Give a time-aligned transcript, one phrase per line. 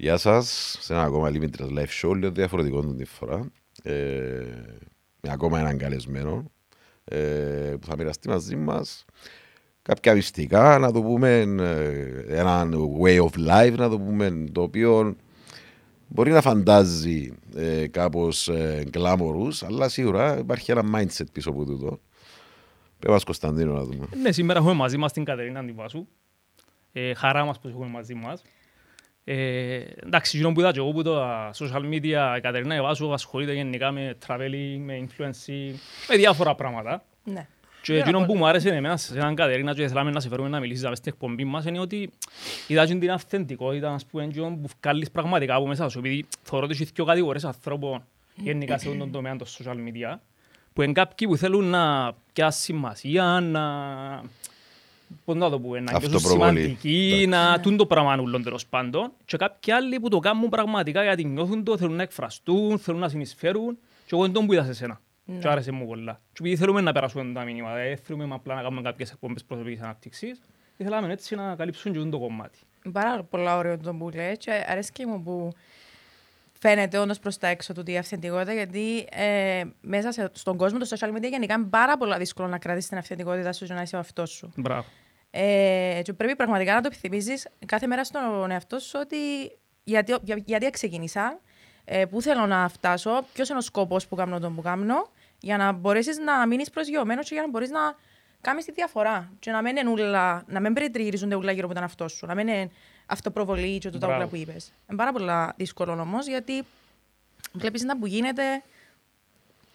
[0.00, 3.50] Γεια σας, σε ένα ακόμα Limitless Live Show, λίγο διαφορετικό την φορά.
[3.82, 3.94] Ε,
[5.20, 6.50] με ακόμα έναν καλεσμένο
[7.04, 9.04] ε, που θα μοιραστεί μαζί μας
[9.82, 15.16] κάποια μυστικά, να το πούμε ε, έναν way of life, να το πούμε, το οποίο
[16.08, 22.00] μπορεί να φαντάζει ε, κάπως ε, γκλάμορους, αλλά σίγουρα υπάρχει ένα mindset πίσω από τούτο.
[22.98, 24.06] Πες μας Κωνσταντίνο να δούμε.
[24.22, 26.06] Ναι, σήμερα έχουμε μαζί μας την Κατερίνα Αντιβάσου.
[26.92, 28.42] Ε, χαρά μας που έχουμε μαζί μας.
[29.30, 33.52] Ε, εντάξει, γύρω που είδα και εγώ που το social media, η Κατερίνα Αντιβάσου ασχολείται
[33.52, 35.74] γενικά με traveling, με influencing,
[36.08, 37.04] με διάφορα πράγματα.
[37.24, 37.46] Ναι.
[37.82, 40.60] Και εκείνο που μου άρεσε εμένα σε έναν Κατερίνα και θέλαμε να σε φέρουμε να
[40.60, 42.10] μιλήσεις στην εκπομπή μας είναι ότι
[42.66, 46.64] είδα και την αυθεντικότητα ας πούμε, και που βγάλεις πραγματικά από μέσα σου επειδή θεωρώ
[46.64, 48.04] ότι έχει δύο κατηγορίες ανθρώπων
[48.34, 50.18] γενικά σε τον τομέα των social media
[50.72, 53.62] που είναι κάποιοι που θέλουν να πιάσουν σημασία, να
[55.24, 56.60] πώς να το πούμε, να νιώσουν Αυτοπροβολή.
[56.60, 61.02] σημαντικοί, να τούν το πράγμα ούλον τέλος πάντων και κάποιοι άλλοι που το κάνουν πραγματικά
[61.02, 64.64] γιατί νιώθουν το, θέλουν να εκφραστούν, θέλουν να συνεισφέρουν και εγώ είναι τον που είδα
[64.64, 65.00] σε σένα.
[65.24, 65.38] Ναι.
[65.38, 66.12] Και άρεσε μου πολλά.
[66.12, 69.80] Και επειδή θέλουμε να περάσουμε τα μήνυματα, δεν θέλουμε απλά να κάνουμε κάποιες εκπομπές προσωπικής
[69.80, 70.40] ανάπτυξης,
[70.76, 72.58] ήθελαμε έτσι να καλύψουν και το κομμάτι.
[72.92, 75.52] Πάρα πολλά ωραίο το που λέει και αρέσκει μου που
[76.60, 80.88] φαίνεται όντως προς τα έξω του η αυθεντικότητα, γιατί ε, μέσα σε, στον κόσμο των
[80.88, 83.96] social media γενικά είναι πάρα πολλά δύσκολο να κρατήσεις την αυθεντικότητα σου και να είσαι
[83.96, 84.52] ο αυτός σου.
[84.56, 84.84] Μπράβο.
[85.30, 89.16] Ε, και πρέπει πραγματικά να το επιθυμίζεις κάθε μέρα στον εαυτό σου ότι
[89.84, 91.40] γιατί, για, γιατί ξεκίνησα,
[91.84, 95.06] ε, πού θέλω να φτάσω, ποιος είναι ο σκοπό που κάνω τον που κάνω,
[95.40, 97.80] για να μπορέσεις να μείνεις προσγειωμένος και για να μπορείς να
[98.40, 99.32] κάνεις τη διαφορά.
[99.38, 102.34] Και να μην, είναι ούλα, να μην περιτριγυρίζονται ούλα γύρω από τον εαυτό σου, να
[102.34, 102.70] μην είναι
[103.08, 104.22] αυτοπροβολή και το τα Μπράβο.
[104.22, 104.72] ούλα που είπες.
[104.88, 106.64] Είναι πάρα πολλά δύσκολο όμως, γιατί
[107.52, 108.62] βλέπεις να που γίνεται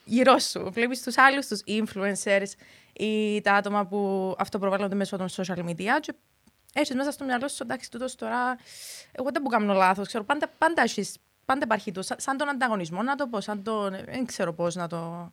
[0.06, 0.70] γύρω σου.
[0.72, 2.52] Βλέπεις τους άλλους, τους influencers
[2.94, 6.00] ή τα άτομα που αυτοπροβάλλονται μέσω των social media.
[6.00, 6.14] Και
[6.74, 8.58] έχεις μέσα στο μυαλό σου, εντάξει, τούτος τώρα.
[9.12, 10.08] Εγώ δεν μπορώ να κάνω λάθος.
[10.08, 12.02] Ξέρω, πάντα, πάντα, έχεις- πάντα υπάρχει το.
[12.02, 13.42] Σαν, σαν τον ανταγωνισμό, να το πω.
[13.42, 15.32] Σαν τον, δεν ξέρω πώς να το.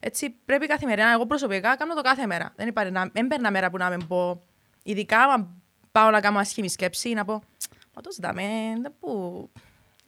[0.00, 1.12] Έτσι, πρέπει καθημερινά.
[1.12, 2.52] Εγώ προσωπικά κάνω το κάθε μέρα.
[2.56, 4.42] Δεν, υπάρχει, να, δεν παίρνα μέρα που να μην πω.
[4.82, 5.61] Ειδικά, αν
[5.92, 7.42] πάω να κάνω ασχήμη σκέψη, να πω.
[7.94, 8.42] Μα το ζητάμε.
[8.82, 9.50] δεν Πού.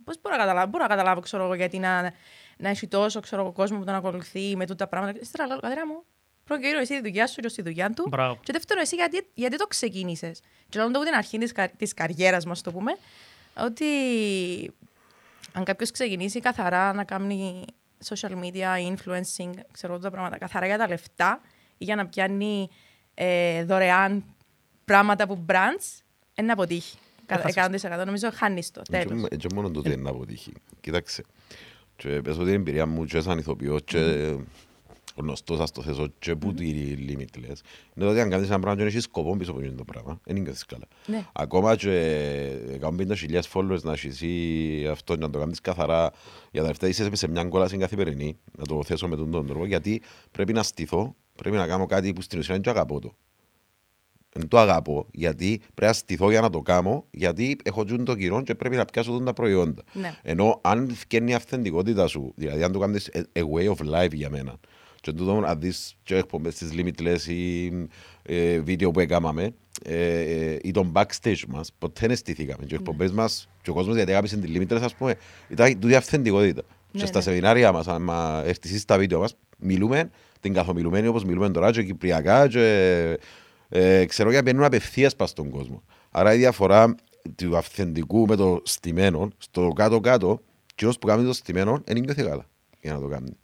[0.05, 2.13] Πώς μπορώ να καταλάβω, μπορώ να καταλάβω ξέρω, εγώ, γιατί να,
[2.57, 5.19] να έχει τόσο ξέρω, εγώ, κόσμο που τον ακολουθεί με τούτα πράγματα.
[5.23, 6.05] Ύστερα λέω, κατέρα μου,
[6.45, 8.07] πρώτο γύρω εσύ τη δουλειά σου και στη δουλειά του.
[8.09, 8.39] Μπράβο.
[8.43, 10.41] Και δεύτερο, εσύ γιατί, γιατί το ξεκίνησες.
[10.69, 12.97] Και λέω το από την αρχή της της καριέρας μας, το πούμε,
[13.57, 13.87] ότι
[15.53, 17.65] αν κάποιος ξεκινήσει καθαρά να κάνει
[18.09, 21.41] social media, influencing, ξέρω εγώ τα πράγματα, καθαρά για τα λεφτά
[21.79, 22.69] ή για να πιάνει
[23.15, 24.34] ε, δωρεάν
[24.85, 26.03] πράγματα από brands,
[26.35, 26.99] είναι να αποτύχει.
[27.27, 27.85] Έχασες.
[27.85, 28.83] 100% νομίζω χάνεις το.
[28.91, 29.29] Τέλος.
[29.37, 30.53] Και μόνο το ότι είναι να αποτύχει.
[30.81, 31.23] Κοίταξε.
[31.97, 34.35] Και πες ότι την εμπειρία μου και σαν ηθοποιός και
[35.17, 37.57] γνωστός ας το θέσω και που τη Limitless
[37.95, 40.21] είναι ότι αν κάνεις ένα πράγμα και δεν έχεις σκοπό πίσω από αυτό το πράγμα
[40.25, 40.85] δεν νιώθεις καλά.
[41.07, 41.27] Ναι.
[41.33, 46.13] Ακόμα και 150.000 followers να έχεις ή αυτό να το κάνεις καθαρά
[46.51, 49.67] για τα λεφτά είσαι σε μια κόλαση καθημερινή να το θέσω με τον τον τρόπο
[49.67, 53.15] γιατί πρέπει να στηθώ, πρέπει να κάνω κάτι που στην ουσία δεν το αγαπώ το.
[54.37, 58.15] Δεν το αγαπώ γιατί πρέπει να στηθώ για να το κάνω γιατί έχω τζουν το
[58.15, 59.83] κυρό και πρέπει να πιάσω τον τα προϊόντα.
[59.93, 60.15] Ναι.
[60.23, 64.13] Ενώ αν φτιάχνει η αυθεντικότητα σου, δηλαδή αν το κάνεις a a way of life
[64.13, 64.59] για μένα
[65.01, 67.67] και τούτο αν δεις και εκπομπές στις Limitless ή
[68.23, 72.77] ε, βίντεο που έκαναμε ε, ε, ή τον backstage μας, ποτέ δεν στηθήκαμε και οι
[72.81, 75.15] εκπομπές μας και ο κόσμος γιατί αγάπησε τη Limitless ας πούμε
[75.49, 76.63] ήταν τούτη αυθεντικότητα.
[76.93, 77.25] Ναι, και στα ναι.
[77.25, 78.09] σεμινάρια μας, αν
[78.45, 83.19] έρθεις εσύ στα βίντεο μας, μιλούμε την καθομιλουμένη όπως μιλούμε τώρα και κυπριακά και
[83.77, 85.83] ε, ξέρω για μπαίνουν απευθείας πας στον κόσμο.
[86.11, 86.95] Άρα η διαφορά
[87.37, 90.41] του αυθεντικού με το στημένο, στο κάτω-κάτω,
[90.75, 92.47] και που κάνει το στημένο, δεν νιώθει καλά
[92.81, 93.37] για να το κάνει.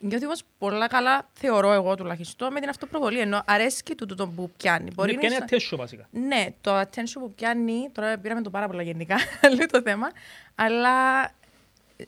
[0.00, 3.20] Νιώθει όμως πολλά καλά, θεωρώ εγώ τουλάχιστον, με την αυτοπροβολή.
[3.20, 4.90] Ενώ αρέσει και τούτο το που πιάνει.
[4.94, 6.08] Μπορεί Είναι να- και ένα attention βασικά.
[6.10, 10.10] Ναι, το attention που πιάνει, τώρα πήραμε το πάρα πολλά γενικά, άλλο το θέμα,
[10.54, 11.24] αλλά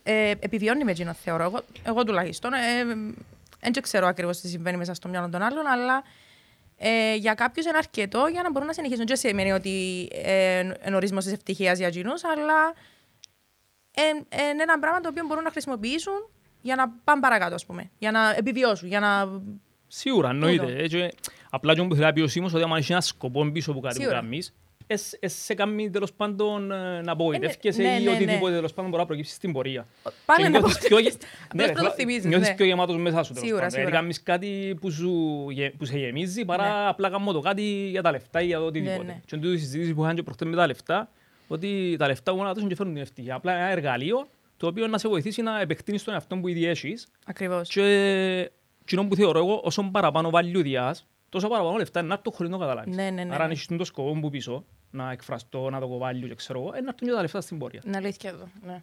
[0.03, 1.43] ε, επιβιώνει με εκείνο, θεωρώ.
[1.43, 2.53] Εγώ, εγώ τουλάχιστον.
[2.53, 2.59] Ε,
[3.61, 6.03] δεν ξέρω ακριβώς τι συμβαίνει μέσα στο μυαλό των άλλων, αλλά
[6.83, 9.07] ε, για κάποιους είναι αρκετό για να μπορούν να συνεχίσουν.
[9.07, 12.75] Δεν σημαίνει ότι ε, είναι ορισμός της ευτυχίας για εκείνους, αλλά
[13.95, 14.03] ε,
[14.51, 16.29] είναι ένα πράγμα το οποίο μπορούν να χρησιμοποιήσουν
[16.61, 17.91] για να πάνε παρακάτω, ας πούμε.
[17.99, 19.29] Για να επιβιώσουν, για να.
[19.87, 20.67] Σίγουρα, εννοείται.
[20.67, 20.79] Τούτο.
[20.83, 21.09] Έτσι,
[21.51, 23.81] απλά και μου θέλει να πει ο Σίμος ότι άμα έχει ένα σκοπό πίσω από
[23.81, 24.21] κάτι που Σίγουρα.
[24.21, 24.55] κάνεις, εσ- εσ-
[25.25, 28.17] σε κάνει τέλος πάντων ε, να απογοητεύκεσαι ναι, ή ναι, ναι.
[28.17, 29.87] οτιδήποτε τέλος πάντων μπορεί να προκύψει στην πορεία.
[30.25, 32.55] Πάλι Και να νιώθεις πιο γε- Απλώς Ναι, να το θέλω- θυμίζεις, νιώθεις ναι.
[32.55, 33.79] πιο γεμάτος μέσα σου τέλος Σίγουρα, πάντων.
[33.81, 34.01] Γιατί σίγουρα.
[34.01, 36.89] κάνεις κάτι που, σου, γε- που σε γεμίζει παρά Ναι.
[36.89, 39.05] απλά κάνω το κάτι για τα λεφτά ή για το Ναι, οτιδήποτε.
[39.05, 39.21] ναι.
[39.27, 41.09] Και τούτη η συζήτηση που είχαν και προχτές με τα λεφτά,
[41.49, 43.35] ότι τα λεφτά μόνο να δώσουν και φέρνουν την ευτυχία.
[43.35, 44.27] Απλά ένα εργαλείο
[44.57, 47.69] το οποίο να σε βοηθήσει να επεκτείνεις τον εαυτό που ήδη έχεις Ακριβώς.
[47.69, 48.51] και
[48.83, 52.51] εκείνο που θεωρώ εγώ, όσο παραπάνω value διάς, τόσο παραπάνω λεφτά είναι να έρθουν χωρίς
[52.53, 52.97] να το καταλάβεις.
[52.97, 53.53] Ναι, ναι, ναι, Άρα αν ναι.
[53.55, 56.89] έχεις τον σκοπό που πίσω, να εκφραστώ, να το κοβάλιο και ξέρω εγώ, ε, να
[56.89, 57.83] έρθουν και τα λεφτά στην πορεία.
[57.87, 58.83] Είναι αλήθεια εδώ, ναι.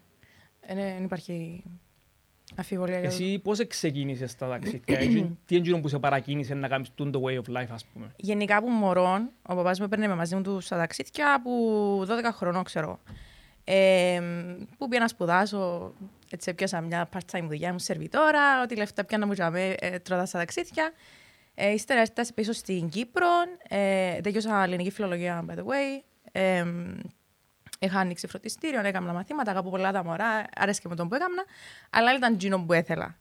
[0.60, 1.64] Ε, ναι, Δεν υπάρχει
[2.56, 3.16] αφιβολία για το.
[3.16, 7.36] Εσύ πώς ξεκίνησες τα ταξίδια, έτσι, τι είναι που σε παρακίνησε να κάνεις το way
[7.36, 10.60] of life, ας πούμε; Γενικά που μωρών, ο παπάς μου έπαιρνε με μαζί μου του
[10.60, 13.00] στα ταξίδια που 12 χρονών, ξέρω.
[13.64, 14.22] Ε,
[14.78, 15.94] που πήγα να σπουδάσω,
[16.30, 20.38] έτσι έπιασα μια part-time δουλειά μου σερβιτόρα, ό,τι λεφτά πιάνα μου τζαμέ, ε, τρώτα στα
[20.38, 20.92] ταξίδια.
[21.60, 23.28] Ε, ύστερα έφτασα πίσω στην Κύπρο,
[23.68, 26.02] ε, τέλειωσα ελληνική φιλολογία, by the way.
[26.32, 26.66] Ε,
[27.80, 31.46] είχα ανοίξει φροντιστήριο, έκανα μαθήματα, αγαπώ πολλά τα μωρά, άρεσε με τον που έκανα,
[31.90, 33.18] αλλά ήταν εκείνο που έθελα.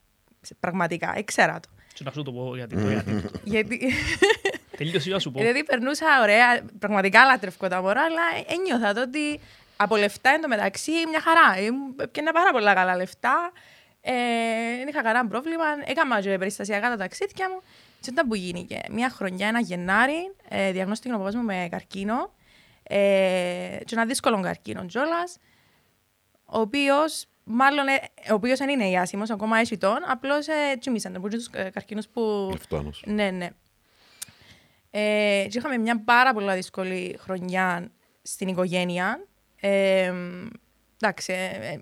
[0.59, 1.69] Πραγματικά, έξερα το.
[1.93, 3.13] Και να σου το πω γιατί το γιατί.
[3.53, 3.93] Γιατί,
[4.77, 5.39] Τελείωσε για σου πω.
[5.39, 9.39] δηλαδή περνούσα ωραία, πραγματικά λάτρευκο τα μωρά, αλλά ένιωθα το ότι
[9.77, 11.73] από λεφτά εν τω μεταξύ μια χαρά.
[11.97, 13.51] Έπαιρνα πάρα πολλά καλά λεφτά.
[14.01, 14.13] Ε,
[14.77, 15.65] δεν είχα κανένα πρόβλημα.
[15.85, 17.61] Έκανα και περιστασιακά τα ταξίδια μου.
[17.99, 22.33] Και όταν που γίνηκε μια χρονιά, ένα Γενάρη, ε, διαγνώστηκε ο παπάς μου με καρκίνο.
[22.83, 25.23] Ε, και ένα δύσκολο καρκίνο κιόλα.
[26.45, 27.93] Ο οποίος, μάλλον, ε,
[28.31, 31.15] ο οποίος δεν είναι ιάσιμος, ακόμα έχει τον, απλώς ε, τσιμήσαν.
[31.15, 32.49] Από τους καρκίνους που.
[32.51, 33.03] Λεφτάνος.
[33.05, 33.49] Ναι, ναι.
[34.91, 37.91] Ε, και είχαμε μια πάρα πολύ δύσκολη χρονιά
[38.21, 39.27] στην οικογένεια.
[39.59, 40.13] Ε,
[41.01, 41.79] εντάξει, ε, ε,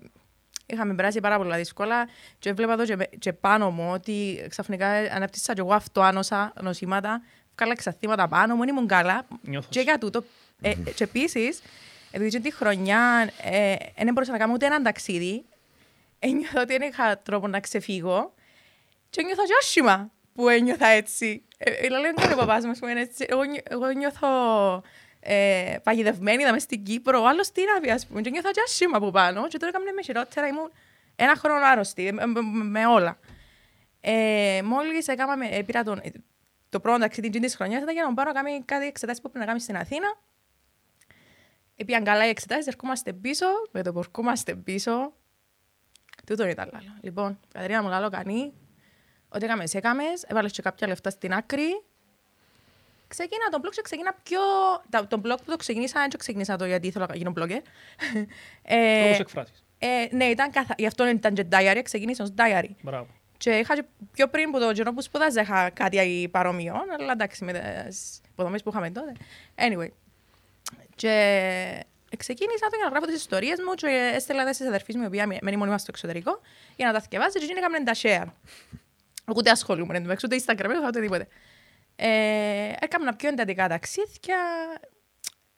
[0.66, 2.08] είχαμε περάσει πάρα πολλά δύσκολα
[2.38, 7.22] και έβλεπα εδώ και, και πάνω μου ότι ξαφνικά αναπτύσσα και εγώ αυτοάνοσα νοσήματα,
[7.56, 9.26] βγάλα εξαθήματα πάνω μου, δεν ήμουν καλά.
[9.42, 9.68] Νιώθω.
[9.70, 10.24] Και για τούτο.
[10.60, 11.62] Ε, και επίσης,
[12.10, 15.44] επειδή και τη χρονιά ε, δεν μπορούσα να κάνω ούτε έναν ταξίδι,
[16.18, 18.34] ένιωθα ότι δεν είχα τρόπο να ξεφύγω
[19.10, 21.42] και ένιωθα και άσχημα που ένιωθα έτσι.
[21.58, 23.26] Ε, ε, λέω είναι ο παπάς μας που είναι έτσι.
[23.28, 24.28] Εγώ, νιώ- εγώ νιώθω
[25.28, 28.20] ε, παγιδευμένη, είδαμε στην Κύπρο, ο άλλος τι να πει, ας πούμε.
[28.20, 30.70] Και νιώθα και άσχημα από πάνω και τώρα έκαμε με χειρότερα, ήμουν
[31.16, 33.18] ένα χρόνο άρρωστη, με, με- με- με όλα.
[34.00, 36.10] Ε, μόλις έκαμε, ε, πήρα τον, ε,
[36.68, 39.28] το πρώτο ταξίδι της χρονιάς ήταν για να μου πάρω να κάνει κάτι εξετάσεις που
[39.30, 40.16] πρέπει να κάνει στην Αθήνα.
[41.76, 45.12] Έπιαν καλά οι εξετάσεις, ερχόμαστε πίσω, με το που ερχόμαστε πίσω,
[46.26, 46.98] τούτο ήταν λάλο.
[47.00, 48.52] Λοιπόν, Κατερίνα μου λάλο κανεί,
[49.28, 51.82] ό,τι έκαμες έκαμες, έβαλες και κάποια λεφτά στην άκρη.
[53.08, 54.38] Ξεκίνα τον blog και ξεκίνα πιο...
[54.90, 57.60] τα- Τον blog που το ξεκίνησα, δεν το ξεκίνησα το γιατί ήθελα να γίνω blogger.
[58.62, 59.64] ε, Τρόπος εκφράσεις.
[59.78, 60.74] ε, ναι, ήταν καθα...
[60.78, 62.68] γι' αυτό ήταν και diary, ξεκίνησα ως diary.
[62.82, 63.06] Μπράβο.
[63.38, 67.44] Και είχα και πιο πριν που το καιρό που σπούδαζα είχα κάτι παρόμοιο, αλλά εντάξει
[67.44, 67.52] με
[67.88, 69.12] τις υποδομές που είχαμε τότε.
[69.54, 69.88] Anyway.
[70.94, 71.84] Και
[72.16, 75.06] ξεκίνησα το για να γράφω τις ιστορίες μου και έστελα τα στις αδερφής μου, η
[75.06, 76.40] οποία μένει μόνιμα στο εξωτερικό,
[76.76, 78.32] για να τα θυκευάσει και εκείνη έκαμε τα share.
[79.28, 81.28] Εγώ ούτε ασχολούμαι, εν τω μεταξύ, ούτε Instagram, ούτε οτιδήποτε.
[81.96, 84.36] Ε, έκανα πιο εντατικά ταξίδια,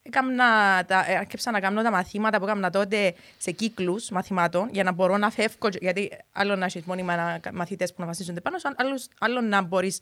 [0.03, 4.83] Έκανα τα, ε, άρχισα να κάνω τα μαθήματα που έκανα τότε σε κύκλους μαθημάτων για
[4.83, 8.59] να μπορώ να φεύγω, γιατί άλλο να έχεις μόνιμα να- μαθητές που να βασίζονται πάνω
[8.59, 10.01] σου, άλλο, άλλο να μπορείς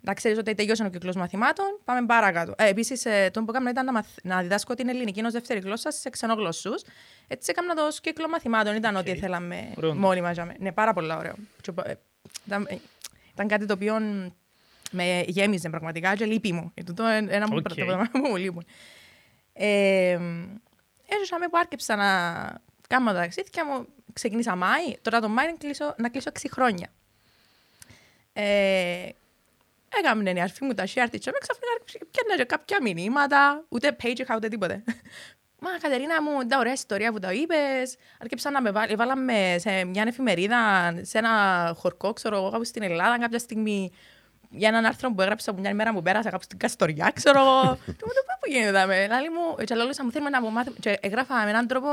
[0.00, 2.54] να ξέρεις ότι τελειώσει ο κύκλος μαθημάτων, πάμε παρακάτω.
[2.58, 5.60] Ε, επίσης, ε, το που έκανα ήταν να, μαθ, να διδάσκω την ελληνική ως δεύτερη
[5.60, 6.82] γλώσσα σε ξενόγλωσσους.
[7.28, 9.94] Έτσι έκανα το ως κύκλο μαθημάτων, ήταν ό,τι ήθελα με Ωραίο.
[9.94, 10.32] μόνιμα.
[10.32, 11.34] για μέ- Ναι, πάρα πολύ ωραίο.
[11.60, 11.94] Και, ε,
[12.46, 12.76] ήταν, ε,
[13.32, 13.94] ήταν κάτι το οποίο
[14.90, 16.70] με γέμιζε πραγματικά και λείπει μου.
[16.74, 17.62] Ε, τούτο είναι ένα από Οκ.
[17.62, 18.64] τα πράγματα που μου λείπουν.
[19.52, 20.18] Ε,
[21.08, 22.06] έζησα με που άρκεψα να
[22.88, 23.86] κάνω τα ταξίδια μου.
[24.12, 26.92] Ξεκίνησα Μάη, τώρα το Μάη να κλείσω, να κλείσω 6 χρόνια.
[28.32, 29.08] Ε,
[29.98, 33.96] έκαμε η αρφή μου τα share της και με ξαφνικά πιάνε και κάποια μηνύματα, ούτε
[34.02, 34.82] page είχα ούτε τίποτε.
[35.60, 39.84] Μα Κατερίνα μου, τα ωραία ιστορία που τα είπες, αρκέψαν να με βάλ, βάλαμε σε
[39.84, 43.92] μια εφημερίδα, σε ένα χορκό, ξέρω εγώ, κάπου στην Ελλάδα κάποια στιγμή,
[44.50, 47.60] για έναν άρθρο που έγραψα από μια ημέρα που πέρασα κάπου στην Καστοριά, ξέρω εγώ.
[47.86, 49.06] Και μου το πω που γίνεται με.
[49.06, 50.76] Λάλη μου, και λαλούσα μου θέλουμε να μου μάθουμε.
[50.80, 51.88] Και έγραφα με έναν τρόπο,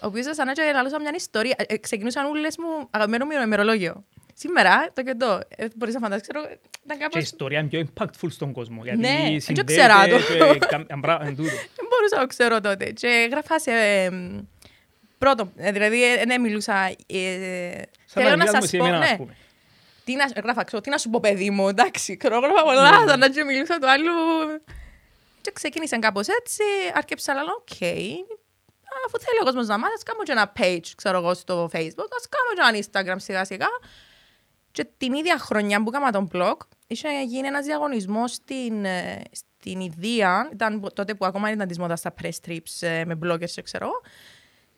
[0.00, 1.54] ο οποίος σαν και λαλούσα μια ιστορία.
[1.58, 4.04] Ε, ε, ξεκινούσαν όλες μου αγαπημένο μου ημερολόγιο.
[4.34, 7.22] Σήμερα, το και το, ε, μπορείς να φανταστείς, ξέρω, ήταν Και η κάπως...
[7.22, 8.84] ιστορία είναι πιο impactful στον κόσμο.
[8.84, 10.16] Γιατί Ναι, δεν το συνδέεται ξέρα το.
[10.16, 11.50] και κα- εν μπρα- εν τούτο.
[11.50, 12.84] Δεν μπορούσα να το ξέρω τότε.
[12.90, 13.70] Και έγραφα σε...
[13.70, 14.10] ε,
[15.18, 16.74] Πρώτο, ε, δηλαδή δεν μιλούσα...
[17.06, 19.24] ε, Σαν Θέλω να να μιλάς σας με πω, εμένα, ας ναι.
[20.12, 20.24] Πούμε.
[20.24, 22.98] Τι να, γράφα, ξέρω, τι να σου πω παιδί μου, εντάξει, ξέρω, γράφα πολλά, Ναι,
[22.98, 23.10] ναι.
[23.10, 24.12] θα να και μιλούσα του άλλου.
[25.40, 26.62] Και ξεκίνησαν κάπως έτσι,
[26.94, 27.76] άρκεψα να λέω, οκ,
[29.06, 32.10] αφού θέλει ο κόσμος να μάθει, ας κάνω και ένα page, ξέρω εγώ, στο facebook,
[32.18, 32.78] ας κάνω και ένα
[33.14, 33.66] instagram σιγά σιγά.
[34.72, 39.80] Και την ίδια χρονιά που έκανα τον blog, είχε γίνει ένας διαγωνισμός στην, ε, στην
[39.80, 43.50] Ιδία, ήταν πο- τότε που ακόμα ήταν της μόδας τα press trips ε, με bloggers,
[43.50, 44.00] και ξέρω εγώ.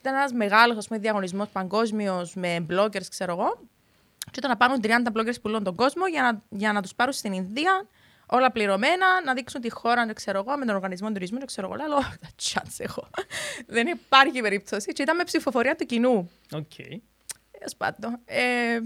[0.00, 3.58] Ήταν ένας μεγάλος ας πούμε, διαγωνισμός παγκόσμιος με bloggers, ξέρω εγώ.
[4.30, 6.94] Και ήταν να πάρουν 30 bloggers που λένε τον κόσμο για να, για να τους
[6.94, 7.86] πάρουν στην Ινδία,
[8.26, 11.66] όλα πληρωμένα, να δείξουν τη χώρα, δεν ξέρω εγώ, με τον οργανισμό τουρισμού, δεν ξέρω
[11.66, 11.76] εγώ.
[11.76, 13.10] Λέω, τα chance έχω.
[13.66, 14.92] Δεν υπάρχει περίπτωση.
[14.92, 16.30] Και ήταν με ψηφοφορία του κοινού.
[16.52, 16.74] Οκ.
[17.50, 18.18] Τέλος πάντων.
[18.24, 18.78] Ε,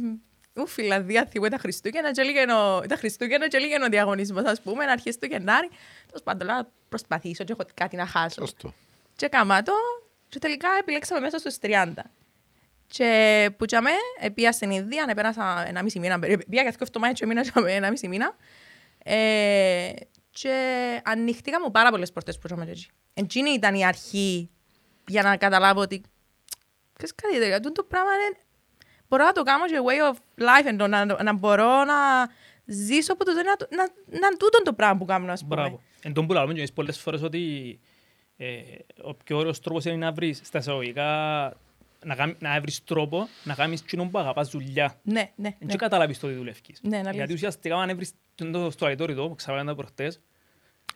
[0.54, 5.18] ου Φιλανδία θυμώ τα Χριστούγεννα και λίγαινο, τα Χριστούγεννα και λίγαινο διαγωνισμός ας πούμε, αρχές
[5.18, 5.68] του Γενάρη.
[6.06, 8.40] Τέλος πάντων, λέω, να προσπαθήσω και έχω κάτι να χάσω.
[8.40, 8.74] Σωστό.
[9.16, 9.72] Και κάμα το
[10.28, 11.92] και τελικά επιλέξαμε μέσα στους 30.
[12.96, 13.90] Και που τσάμε,
[14.34, 17.44] πήγα στην Ινδία, πέρασα ένα μισή μήνα, πήγα και αυτό εβδομάδες και μήνα
[17.76, 18.36] ένα μισή μήνα.
[18.98, 19.92] Ε,
[20.30, 20.54] και
[21.04, 22.86] ανοίχτηκα μου πάρα πολλές πόρτες που τσάμε εκεί.
[23.14, 24.50] Εκείνη ήταν η αρχή
[25.06, 26.02] για να καταλάβω ότι
[26.92, 28.38] ξέρεις κάτι τέτοιο, αυτό το πράγμα είναι
[29.08, 31.94] μπορώ να το κάνω και way of life, ενώ να, να μπορώ να
[32.64, 33.88] ζήσω από το ζωή, να, να,
[34.20, 35.54] να είναι τούτο το πράγμα που κάνω, ας πούμε.
[35.54, 35.80] Μπράβο.
[36.02, 37.78] Εν τόν που λέμε και εμείς πολλές φορές ότι
[38.36, 38.60] ε,
[39.02, 41.52] ο πιο ωραίος τρόπος είναι να βρεις στα εισαγωγικά
[42.04, 45.00] να, κάνει- να βρεις τρόπο να κάνεις εκείνο που αγαπάς δουλειά.
[45.02, 45.66] Ναι, ναι, Δεν ναι.
[45.66, 46.80] και καταλάβεις το τι δουλεύκεις.
[46.82, 47.34] Ναι, είναι Γιατί αλήθεια.
[47.34, 50.20] ουσιαστικά αν βρεις το στο αλητόριτο που ξαναλέγαμε προχτές,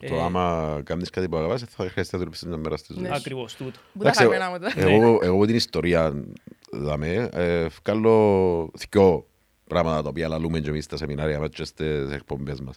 [0.07, 3.01] Το ε, άμα κάνεις κάτι που αγαπάς, θα χρειάζεται να δουλέψεις μια μέρα στη ζωή.
[3.01, 3.07] Ναι.
[3.09, 3.15] σου.
[3.15, 3.71] ακριβώς τούτο.
[3.93, 4.73] Που τα Εντάξει, χαρμένα μου τώρα.
[4.75, 6.23] Εγώ, εγώ την ιστορία
[6.71, 9.25] δαμε, ε, βγάλω δυο
[9.67, 12.75] πράγματα τα οποία λαλούμε και εμείς στα σεμινάρια μας και στις εκπομπές μας.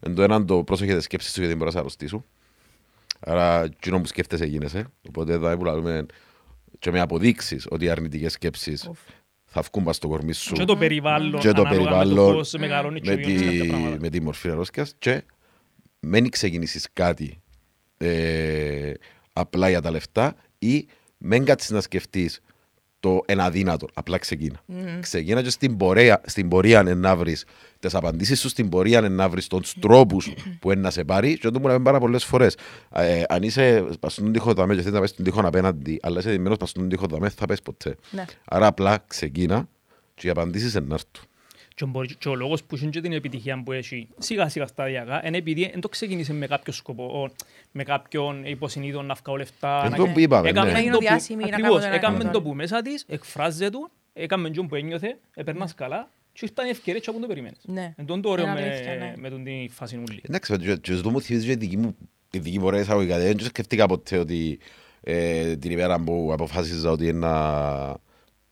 [0.00, 2.24] Εν το έναν το πρόσεχε τις σκέψεις σου γιατί μπορείς να αρρωστείς σου.
[3.20, 4.86] Άρα εκείνο που σκέφτεσαι γίνεσαι.
[5.08, 6.06] Οπότε εδώ που λαλούμε
[6.78, 8.98] και με αποδείξεις ότι οι αρνητικές σκέψεις Ουφ.
[9.44, 12.34] θα βγουν πας στο κορμί σου Και το περιβάλλον, και το ανάλογα με το περιβάλλον
[12.34, 13.96] πώς μεγαλώνει και με, βιώνεις κάποια τη, πράγματα.
[14.00, 15.24] με τη μορφή αρρώσκιας και
[16.00, 17.40] μην ξεκινήσεις κάτι
[17.98, 18.92] ε,
[19.32, 20.86] απλά για τα λεφτά ή
[21.18, 22.40] μην κάτσεις να σκεφτείς
[23.00, 23.88] το ένα αδύνατο.
[23.94, 24.60] Απλά ξεκίνα.
[25.00, 27.44] Ξεκίνα και στην πορεία, στην πορεία είναι να βρεις
[27.86, 31.38] τις απαντήσεις σου, στην πορεία είναι να βρεις τους τρόπους που είναι να σε πάρει
[31.38, 32.56] και αυτό μου λέμε πάρα πολλές φορές.
[32.94, 36.18] Ε, αν είσαι πας στον τοίχο δαμέ και θες να πες στον τοίχο απέναντι, αλλά
[36.18, 37.96] είσαι δεμένος πας στον τοίχο δαμέ, θα πες ποτέ.
[38.10, 38.24] Ναι.
[38.44, 39.68] Άρα απλά ξεκίνα
[40.14, 41.28] και οι απαντήσεις είναι να έρθουν.
[41.74, 45.26] Και, μπορεί- και ο λόγος που έχει και την επιτυχία που έχει σιγά σιγά σταδιακά
[45.26, 47.30] είναι επειδή δεν το ξεκίνησε με κάποιο σκοπό, ο-
[47.72, 49.82] με κάποιον υποσυνείδητο να βγάλω λεφτά.
[49.84, 50.72] Εν να- το που είπαμε, Έκαμε ναι.
[50.72, 52.54] Να γίνω το που- διάσημη, να κάνω Ακριβώς, το ένα, έκαμε κάνω το το που
[52.54, 53.76] μέσα της, εκφράζεται,
[54.12, 57.58] έκαμε το που ένιωθε, έπαιρνας καλά και ήρθαν οι ευκαιρίες και από το περιμένεις.
[57.62, 57.94] Ναι.
[57.96, 59.12] Εν τόν το ωραίο Είναι με, αλήθεια, ναι.
[59.16, 60.20] με τον τη φάση ούλη.
[60.28, 61.96] Εντάξει, και- και αυτό μου θυμίζει και τη δική μου,
[62.30, 63.18] τη δική μου ωραία εισαγωγικά.
[63.18, 64.58] Δεν σκεφτήκα ποτέ ότι
[65.00, 67.96] ε, την ημέρα που αποφάσιζα ότι ένα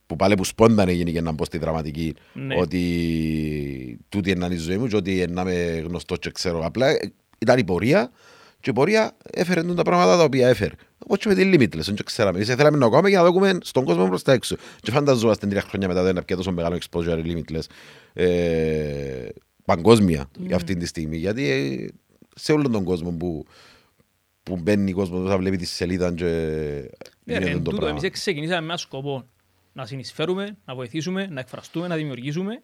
[0.07, 2.57] που πάλι που σπόνταν έγινε και να μπω στη δραματική Ναι.
[2.59, 7.13] ότι τούτη είναι η ζωή μου και ότι να είμαι γνωστός και ξέρω απλά ε,
[7.39, 8.11] ήταν η πορεία
[8.61, 10.75] και η πορεία έφερε τα πράγματα τα οποία έφερε.
[11.05, 12.37] Όπως και με τη Limitless, δεν ξέραμε.
[12.37, 14.57] Εμείς θέλαμε να κάνουμε για να δούμε στον κόσμο προς τα έξω.
[14.81, 17.63] Και φανταζόμαστε τρία χρόνια μετά δεν πια τόσο μεγάλο exposure η Limitless
[18.13, 19.29] ε,
[19.65, 21.17] παγκόσμια για αυτή τη στιγμή.
[21.17, 21.87] Γιατί ε,
[22.35, 23.47] σε όλον τον κόσμο που,
[24.43, 26.89] που μπαίνει ο κόσμος θα βλέπει τη σελίδα και Ε,
[27.25, 27.99] γίνεται εν το τούτο, πράγμα.
[28.03, 29.27] εμείς ξεκινήσαμε με ένα σκοπό
[29.73, 32.63] να συνεισφέρουμε, να βοηθήσουμε, να εκφραστούμε, να δημιουργήσουμε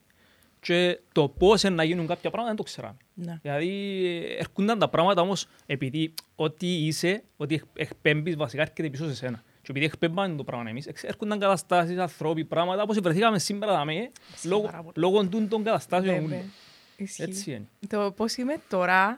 [0.61, 2.97] και το πώς είναι να γίνουν κάποια πράγματα δεν το ξέραμε.
[3.15, 3.39] Ναι.
[3.43, 3.69] Δηλαδή
[4.07, 9.15] ε, έρχονταν τα πράγματα όμως επειδή ό,τι είσαι, ό,τι εκ- εκπέμπεις βασικά έρχεται πίσω σε
[9.15, 9.43] σένα.
[9.63, 14.11] Και επειδή εκπέμπαμε το πράγμα εμείς, εξ- έρχονταν καταστάσεις, ανθρώποι, πράγματα όπως βρεθήκαμε σήμερα δαμέ,
[14.45, 14.93] λόγω, πάρα πολύ.
[14.97, 16.21] λόγω τούτων των καταστάσεων.
[16.21, 16.39] Βέβαια.
[16.39, 16.53] ούλων.
[16.97, 17.23] Ισχύει.
[17.23, 17.67] Έτσι είναι.
[17.89, 19.17] Το πώς είμαι τώρα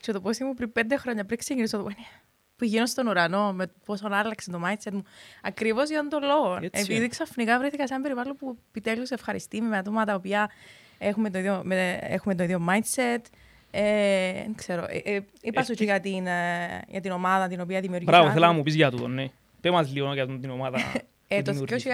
[0.00, 1.90] και το πώς ήμουν πριν πέντε χρόνια πριν ξεκινήσω το που
[2.60, 5.02] γίνω στον ουρανό, με πόσο άλλαξε το mindset μου.
[5.42, 6.54] Ακριβώς για τον λόγο.
[6.54, 7.08] Έτσι Επειδή είναι.
[7.08, 10.50] ξαφνικά βρέθηκα σε ένα περιβάλλον που επιτέλους ευχαριστεί με άτομα τα οποία
[10.98, 13.22] έχουμε το ίδιο, με, έχουμε το ίδιο mindset.
[13.70, 14.86] Ε, δεν ξέρω.
[14.88, 18.12] Ε, ε, είπα σου και για την, ε, για την ομάδα την οποία δημιουργήσα.
[18.12, 19.30] Μπράβο, θέλω να μου πεις για τούτο, ναι.
[19.60, 20.78] Πες μας λίγο για την ομάδα
[21.28, 21.84] Ε, που το δημιουργείς.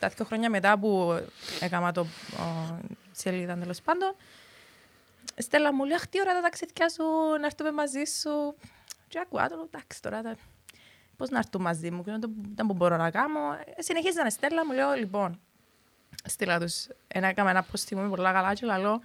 [0.00, 1.20] 2017, δύο χρόνια μετά που
[1.60, 2.78] έκανα το ο,
[3.12, 4.14] σελίδα τέλος πάντων,
[5.36, 7.04] Στέλλα μου λέει, αχ, τι ώρα τα ταξίδια σου,
[7.40, 8.54] να έρθουμε μαζί σου.
[9.10, 10.34] Και ακούω, το λέω, εντάξει, τώρα τα...
[11.16, 13.38] πώς να έρθουν μαζί μου, και δεν το- δεν που μπορώ να κάνω.
[13.76, 15.40] Ε, συνεχίζανε, η Στέλλα μου λέω, λοιπόν,
[16.24, 19.00] στείλα τους, ένα, έκαμε ένα post μου πολλά καλά και λέω,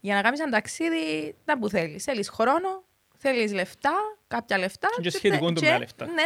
[0.00, 2.04] για να κάνεις ένα ταξίδι, τα που θέλεις.
[2.04, 2.82] Θέλεις χρόνο,
[3.16, 3.94] θέλεις λεφτά,
[4.28, 4.88] κάποια λεφτά.
[5.00, 6.06] Και σχετικό το με τα λεφτά.
[6.06, 6.22] Ναι,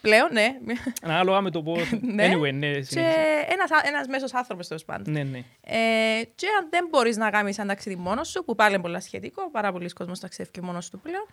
[0.00, 0.56] πλέον, ναι.
[1.02, 1.90] Ανάλογα με το πώς...
[2.00, 2.32] Ναι.
[2.32, 3.46] Anyway, ναι, και συνέχισε.
[3.48, 5.12] ένας, ένας μέσος άνθρωπος τέλος πάντων.
[5.12, 5.38] Ναι, ναι.
[5.60, 9.00] Ε, και αν δεν μπορείς να κάνεις ένα ταξίδι μόνος σου, που πάλι είναι πολλά
[9.00, 11.26] σχετικό, πάρα πολλοί κόσμος ταξιδεύει μόνος τους πλέον,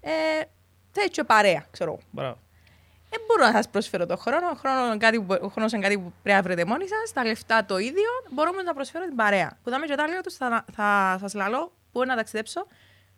[0.00, 0.10] ε,
[0.92, 1.90] θέλεις και παρέα, ξέρω.
[1.90, 2.00] εγώ.
[2.10, 2.38] Μπράβο.
[3.10, 5.82] Δεν μπορώ να σας προσφέρω το χρόνο, ο χρόνος είναι κάτι που, ο χρόνος είναι
[5.82, 9.04] κάτι που πρέπει να βρείτε μόνοι σας, τα λεφτά το ίδιο, μπορώ όμως να προσφέρω
[9.04, 9.58] την παρέα.
[9.62, 12.66] Που δάμε και τα λέω τους, θα, θα σας λαλώ πού να ταξιδέψω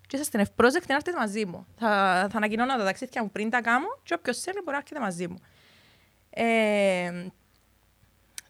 [0.07, 1.67] και είσαστε ευπρόσδεκτοι να έρθετε μαζί μου.
[1.79, 1.89] Θα,
[2.31, 5.29] θα ανακοινώνω τα ταξίδια μου πριν τα κάνω και όποιος θέλει μπορεί να έρχεται μαζί
[5.29, 5.39] μου.
[6.31, 7.27] Ε,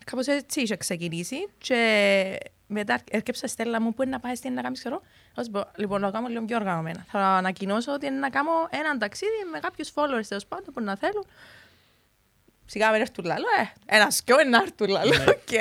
[0.04, 4.62] κάπως έτσι είχε ξεκινήσει και μετά άρκεψα Στέλλα μου που είναι να πάει στην να
[4.62, 5.02] κάνει ξέρω.
[5.34, 7.04] Θα σου πω, λοιπόν, να κάνω λίγο πιο οργανωμένα.
[7.08, 10.96] Θα ανακοινώσω ότι είναι να κάνω έναν ταξίδι με κάποιους followers τέλος πάντων που να
[10.96, 11.26] θέλουν.
[12.64, 15.52] Σιγά με έρθουν λαλώ, ε, ένας κι είναι να έρθουν λαλό, οκ.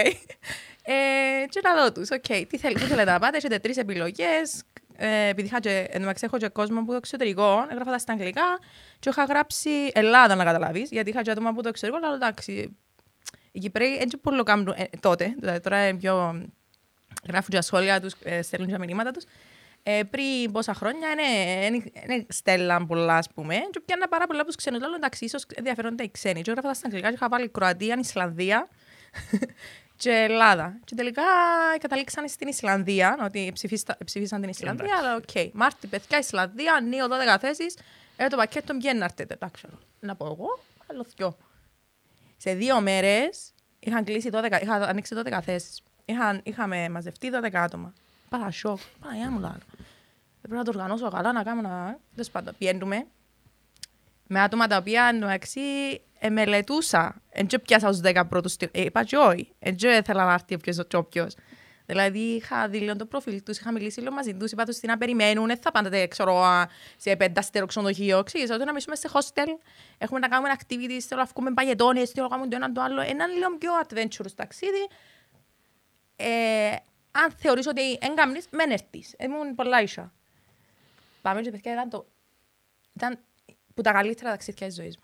[0.83, 4.63] Ε, και να δω τους, οκ, τι, θέλ, τι θέλετε να πάτε, έχετε τρεις επιλογές,
[4.97, 7.97] ε, επειδή είχα και, εν τω μεταξύ έχω και κόσμο από το εξωτερικό, έγραφα τα
[7.97, 8.59] στα αγγλικά
[8.99, 12.77] και είχα γράψει Ελλάδα να καταλάβεις, γιατί είχα και άτομα από το εξωτερικό, αλλά εντάξει,
[13.51, 16.43] οι Κυπρέοι έτσι πολύ κάνουν ε, τότε, δηλαδή τώρα είναι πιο
[17.27, 19.23] γράφουν και τα σχόλια τους, ε, στέλνουν και τα μηνύματα τους.
[19.83, 24.55] Ε, πριν πόσα χρόνια είναι στέλναν πολλά, ας πούμε, και πιάνε πάρα πολλά από τους
[24.55, 24.79] ξένους.
[24.79, 26.41] Λέω, εντάξει, ίσως ενδιαφέρονται οι ξένοι.
[26.41, 28.67] Και έγραφα τα στα αγγλικά και είχα βάλει Κροατία, Ισλανδία
[30.01, 30.79] και Ελλάδα.
[30.83, 31.21] Και τελικά
[31.79, 35.05] καταλήξαν στην Ισλανδία, ότι ψηφίστα- ψήφισαν την Ισλανδία, Εντάξει.
[35.07, 35.15] αλλά
[35.49, 35.53] οκ.
[35.53, 37.77] Μάρτι, παιδιά, Ισλανδία, νέο 12 θέσεις,
[38.15, 39.33] ε, το πακέτο βγαίνει να έρθετε.
[39.33, 39.65] Εντάξει,
[39.99, 40.59] να πω εγώ,
[40.91, 41.37] άλλο δυο.
[42.37, 45.81] Σε δύο μέρες είχαν κλείσει 12, είχα ανοίξει 12 θέσεις.
[46.05, 47.93] Είχαν, είχαμε μαζευτεί 12 άτομα.
[48.31, 48.79] Πάρα σοκ.
[49.01, 49.59] Παναγιά μου λαλώ.
[50.41, 51.97] Πρέπει να το οργανώσω καλά, να κάνω να...
[52.11, 53.05] Τέλος πάντων, πιένουμε
[54.27, 55.61] με άτομα τα οποία εντάξει
[56.19, 57.21] ε, μελετούσα.
[57.29, 58.51] Εν και πιάσα ως 10 πρώτους.
[58.51, 59.53] στη- Ε, είπα και όχι.
[59.59, 61.35] Εν και ήθελα να έρθει όποιος και όποιος.
[61.85, 64.87] Δηλαδή είχα δει λίγο το προφίλ τους, είχα μιλήσει λίγο μαζί τους, είπα τους τι
[64.87, 68.17] να περιμένουν, δεν θα πάντοτε ξέρω, α, σε πεντάστερο ξενοδοχείο.
[68.17, 69.47] Εξήγησα ότι να μισούμε σε hostel,
[69.97, 73.01] έχουμε να κάνουμε activities, θέλω να βγούμε παγετώνες, θέλω να κάνουμε το ένα το άλλο.
[73.01, 74.87] Ένα λίγο πιο adventurous ταξίδι.
[76.15, 76.75] Ε,
[77.11, 79.15] αν θεωρείς ότι δεν κάνεις, μεν έρθεις.
[79.19, 80.13] Ήμουν πολλά ίσα.
[81.21, 82.05] Πάμε και παιδιά, ήταν το...
[82.95, 83.19] Ήταν
[83.73, 85.03] που τα καλύτερα ταξίδια της ζωής μου.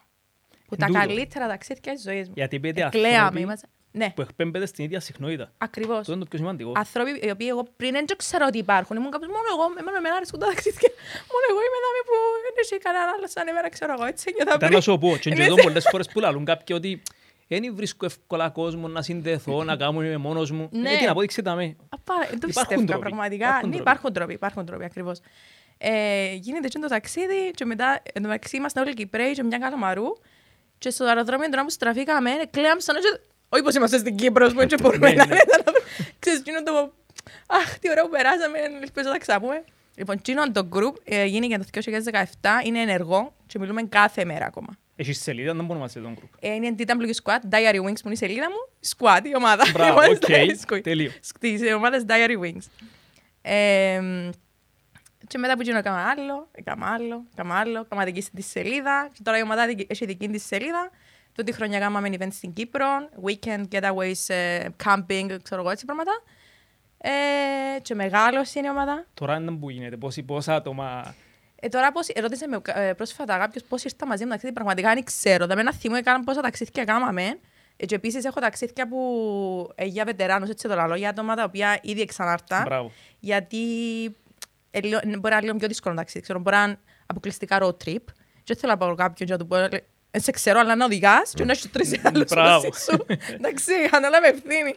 [0.67, 1.05] Που τα Εν τούτο.
[1.05, 2.33] καλύτερα ταξίδια της ζωής μου.
[2.37, 5.51] Γιατί πέντε Εκλαίαμε, άνθρωποι είμαστε- Ναι, που εκπέμπεται στην ίδια συχνότητα.
[5.57, 5.97] ακριβώς.
[5.97, 6.71] Αυτό είναι το πιο σημαντικό.
[6.75, 8.95] Άνθρωποι οι οποίοι εγώ πριν δεν ξέρω ότι υπάρχουν.
[8.97, 10.91] Ήμουν κάποιος μόνο εγώ, εμένα με άρεσαν τα ταξίδια.
[11.31, 14.43] Μόνο εγώ είμαι δάμε που δεν έχει κανένα άλλο σαν εμένα, ξέρω εγώ, έτσι νιώθα
[14.55, 14.71] Ήταν πριν.
[14.73, 17.01] να σου πω, και Είναι εδώ σε- πολλές φορές που λαλούν κάποιοι ότι
[17.47, 20.69] δεν βρίσκω εύκολα κόσμο να συνδεθώ, να κάνω είμαι μόνος μου.
[20.71, 20.79] Ναι.
[20.81, 21.75] Γιατί την απόδειξη ήταν με.
[21.89, 23.01] Απα- Δεν το Υπάρχουν πιστεύω τρόποι.
[23.01, 23.45] πραγματικά.
[23.47, 23.89] Υπάρχουν Ναι, τρόποι.
[23.89, 25.19] υπάρχουν τρόποι, υπάρχουν τρόποι ακριβώς.
[25.77, 29.57] Ε, γίνεται και το ταξίδι και μετά εν τω μεταξύ ήμασταν όλοι Κυπρέοι και μια
[29.57, 30.05] καλαμαρού
[30.77, 33.01] και στο αεροδρόμιο τώρα που στραφήκαμε κλαίαμε σαν να
[33.49, 35.37] όχι πως είμαστε στην Κύπρο που δεν μπορούμε Ναι, να ναι.
[36.19, 36.93] Ξέρεις, εκείνο το...
[37.47, 39.63] Αχ, τι ωραίο που περάσαμε, ελπίζω να τα ξαναπούμε.
[39.95, 44.67] Λοιπόν, εκείνο το group ε, γίνηκε το 2017, είναι ενεργό και μιλούμε κάθε μέρα ακόμα.
[44.99, 46.29] Έχεις σελίδα, δεν μπορούμε να σε τον group.
[46.39, 49.63] Ε, είναι DW Squad, Diary Wings που είναι η σελίδα μου, Squad η ομάδα.
[49.73, 50.83] Μπράβο, Η ομάδα OK, Diary Squad.
[50.83, 51.11] τέλειο.
[51.21, 52.65] Στις ομάδες Diary Wings.
[53.41, 54.29] Ε,
[55.27, 59.19] και μετά που γίνω έκανα άλλο, έκανα άλλο, έκανα άλλο, έκανα δική της σελίδα και
[59.23, 60.89] τώρα η ομάδα δικ- έχει δική της σελίδα.
[61.33, 62.85] Τούτη χρονιά κάναμε event στην Κύπρο,
[63.25, 66.11] weekend getaways, ε, camping, ξέρω εγώ έτσι πράγματα.
[66.97, 67.09] Ε,
[67.81, 69.05] και μεγάλωσε είναι η ομάδα.
[69.13, 71.15] Τώρα είναι που γίνεται, πόσοι, πόσα άτομα...
[71.59, 75.03] Ε, τώρα πώς, ρώτησε με ε, πρόσφατα κάποιος πώς ήρθα μαζί μου ταξίδι, πραγματικά δεν
[75.03, 75.45] ξέρω.
[75.47, 77.39] Δεν με θυμώ έκανα πόσα ταξίδια κάναμε.
[77.77, 78.99] Ε, και επίσης έχω ταξίδια που
[79.75, 82.63] ε, για βετεράνους, έτσι το λαλό, για άτομα τα οποία ήδη ξανάρθαν.
[82.63, 82.91] Μπράβο.
[83.19, 83.57] Γιατί
[84.71, 86.23] ε, λίγο- μπορεί να είναι λίγο πιο δύσκολο ταξίδι.
[86.23, 88.03] Ξέρω, μπορεί να είναι αποκλειστικά road trip.
[88.43, 90.75] Και δεν θέλω να πάω κάποιον και να του πω, «Ε, «Ε, σε ξέρω, αλλά
[90.75, 92.67] να οδηγάς και να έχεις τρεις άλλους Μπράβο.
[92.67, 93.05] μαζί σου.
[93.33, 94.75] Εντάξει, ανάλαβε ευθύνη.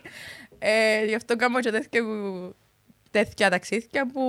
[0.59, 2.55] Ε, γι' αυτό κάνω και τέτοια, που-
[3.11, 4.23] τέτοια ταξίδια που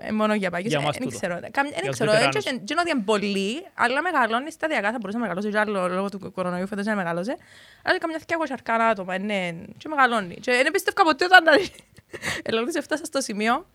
[0.00, 0.70] ε, μόνο για παγιούς.
[0.70, 1.16] Για Ε, μας Δεν τούτο.
[1.18, 1.34] ξέρω.
[1.50, 2.10] Καμ- Για Δεν τους ξέρω.
[2.10, 2.44] βετεράνους.
[2.44, 4.90] Δεν είναι ότι είναι πολύ, αλλά μεγαλώνει σταδιακά.
[4.92, 7.34] Θα μπορούσε να μεγαλώσει και άλλο λόγω του κορονοϊού φέτος να μεγαλώσει.
[7.82, 9.18] Αλλά καμιά θεκιά εγώ σαρκάνα άτομα.
[9.18, 10.34] Ναι, και μεγαλώνει.
[10.34, 11.44] Και δεν πιστεύω ποτέ όταν
[12.42, 13.66] ελαλούσε έφτασα στο σημείο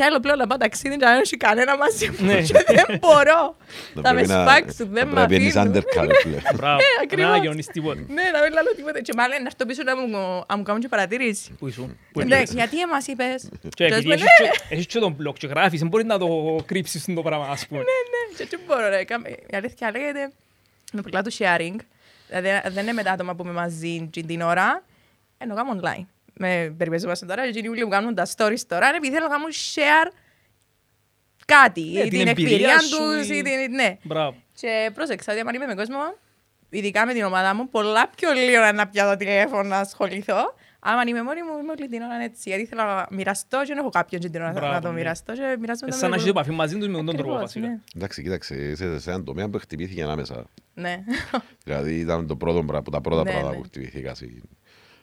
[0.00, 2.40] Θέλω πλέον να πάω ταξίδι και να δεν έχει κανένα μαζί μου Ναι.
[2.42, 3.56] και δεν μπορώ.
[3.94, 5.66] Να Θα με πρέπει να- σπάξουν, δεν να με πρέπει να αφήνουν.
[5.66, 6.42] είναι undercover πλέον.
[6.56, 6.78] Μπράβο.
[6.80, 7.30] Ε, ακριβώς.
[7.30, 8.00] Να αγιώνεις τίποτα.
[8.08, 9.00] Ναι, να μην λέω τίποτα.
[9.00, 10.08] Και μάλλον να έρθω πίσω να μου,
[10.48, 11.52] να μου κάνουν και παρατήρηση.
[11.58, 12.52] Πού ήσουν, πού Ναι, έπιες.
[12.52, 13.48] γιατί εμάς είπες.
[13.62, 16.06] Και Και επειδή ας πούμε, έχεις και- έχεις και τον blog και γράφεις, δεν μπορείς
[16.06, 16.28] να το
[16.66, 17.80] κρύψεις το πράγμα, ας πούμε.
[17.80, 19.04] Ναι, και τι μπορώ ρε.
[19.04, 20.30] κάμε- Η αλήθεια λέγεται
[20.92, 21.76] με πολλά του sharing.
[22.28, 24.82] Δηλαδή δεν είναι με τα άτομα που είμαι μαζί την ώρα.
[25.38, 26.04] Ενώ κάνω online.
[26.38, 29.50] Με περιπέζομαστε τώρα και οι που κάνουν τα stories τώρα είναι επειδή θέλω να κάνουν
[29.74, 30.12] share
[31.46, 31.80] κάτι.
[31.80, 33.74] Ναι, ή την την εμπειρία εμπειρία σου τους ή- ή την...
[33.74, 33.96] Ναι.
[34.02, 34.36] Μπράβο.
[34.60, 35.98] Και πρόσεξα ότι αν είμαι με κόσμο,
[36.70, 40.54] ειδικά με την ομάδα μου, πολλά πιο λίγο να πιάσω τηλέφωνο να ασχοληθώ.
[40.80, 42.48] Άμα είμαι μόνη μου, είμαι όλη την ώρα έτσι.
[42.48, 44.94] Γιατί θέλω να μοιραστώ και δεν έχω κάποιον και την ώρα Μπράβο, να το ναι.
[44.94, 46.28] μοιραστώ και μοιράζομαι Ε, το Σαν να με έχεις πολλούς.
[46.28, 47.66] επαφή μαζί τους με τον τρόπο Ακριβώς, βασικά.
[47.66, 47.78] ναι.
[47.96, 50.44] Εντάξει, κοίταξε, είσαι σε έναν τομέα που χτυπήθηκε ανάμεσα.
[50.74, 51.04] Ναι.
[51.64, 53.56] Δηλαδή ήταν το πρώτο, πράγμα- από τα πρώτα Ναι, πράγματα ναι.
[53.56, 54.14] που χτυπήθηκα.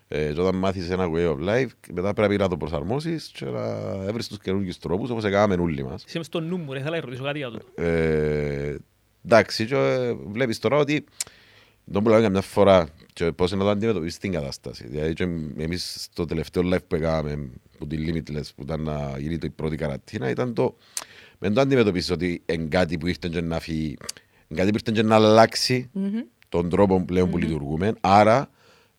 [0.09, 3.45] Συ- Ε, και όταν μάθεις ένα way of life, μετά πρέπει να το προσαρμόσεις και
[3.45, 3.61] να
[4.07, 6.03] έβρεις τους καινούργιους τρόπους, όπως έκαναμε όλοι μας.
[6.07, 7.65] Είσαι μες στο νου μου, ρε, θέλω να ρωτήσω κάτι για τούτο.
[7.83, 8.75] Ε,
[9.25, 11.05] εντάξει, και ε, βλέπεις τώρα ότι
[11.91, 14.87] τον που λέμε καμιά φορά και πώς είναι να το αντιμετωπίσεις την κατάσταση.
[14.87, 15.23] Δηλαδή και
[15.57, 19.49] εμείς στο τελευταίο live που έκαναμε που τη Limitless που ήταν να γίνει το- η
[19.49, 20.75] πρώτη καρατίνα ήταν το
[21.39, 23.97] μην το αντιμετωπίσεις ότι είναι κάτι που ήρθε και να φύγει,
[24.47, 25.89] είναι κάτι που ήρθε και να αλλάξει
[26.49, 27.93] τον τρόπο πλέον που λειτουργούμε.
[28.01, 28.49] Άρα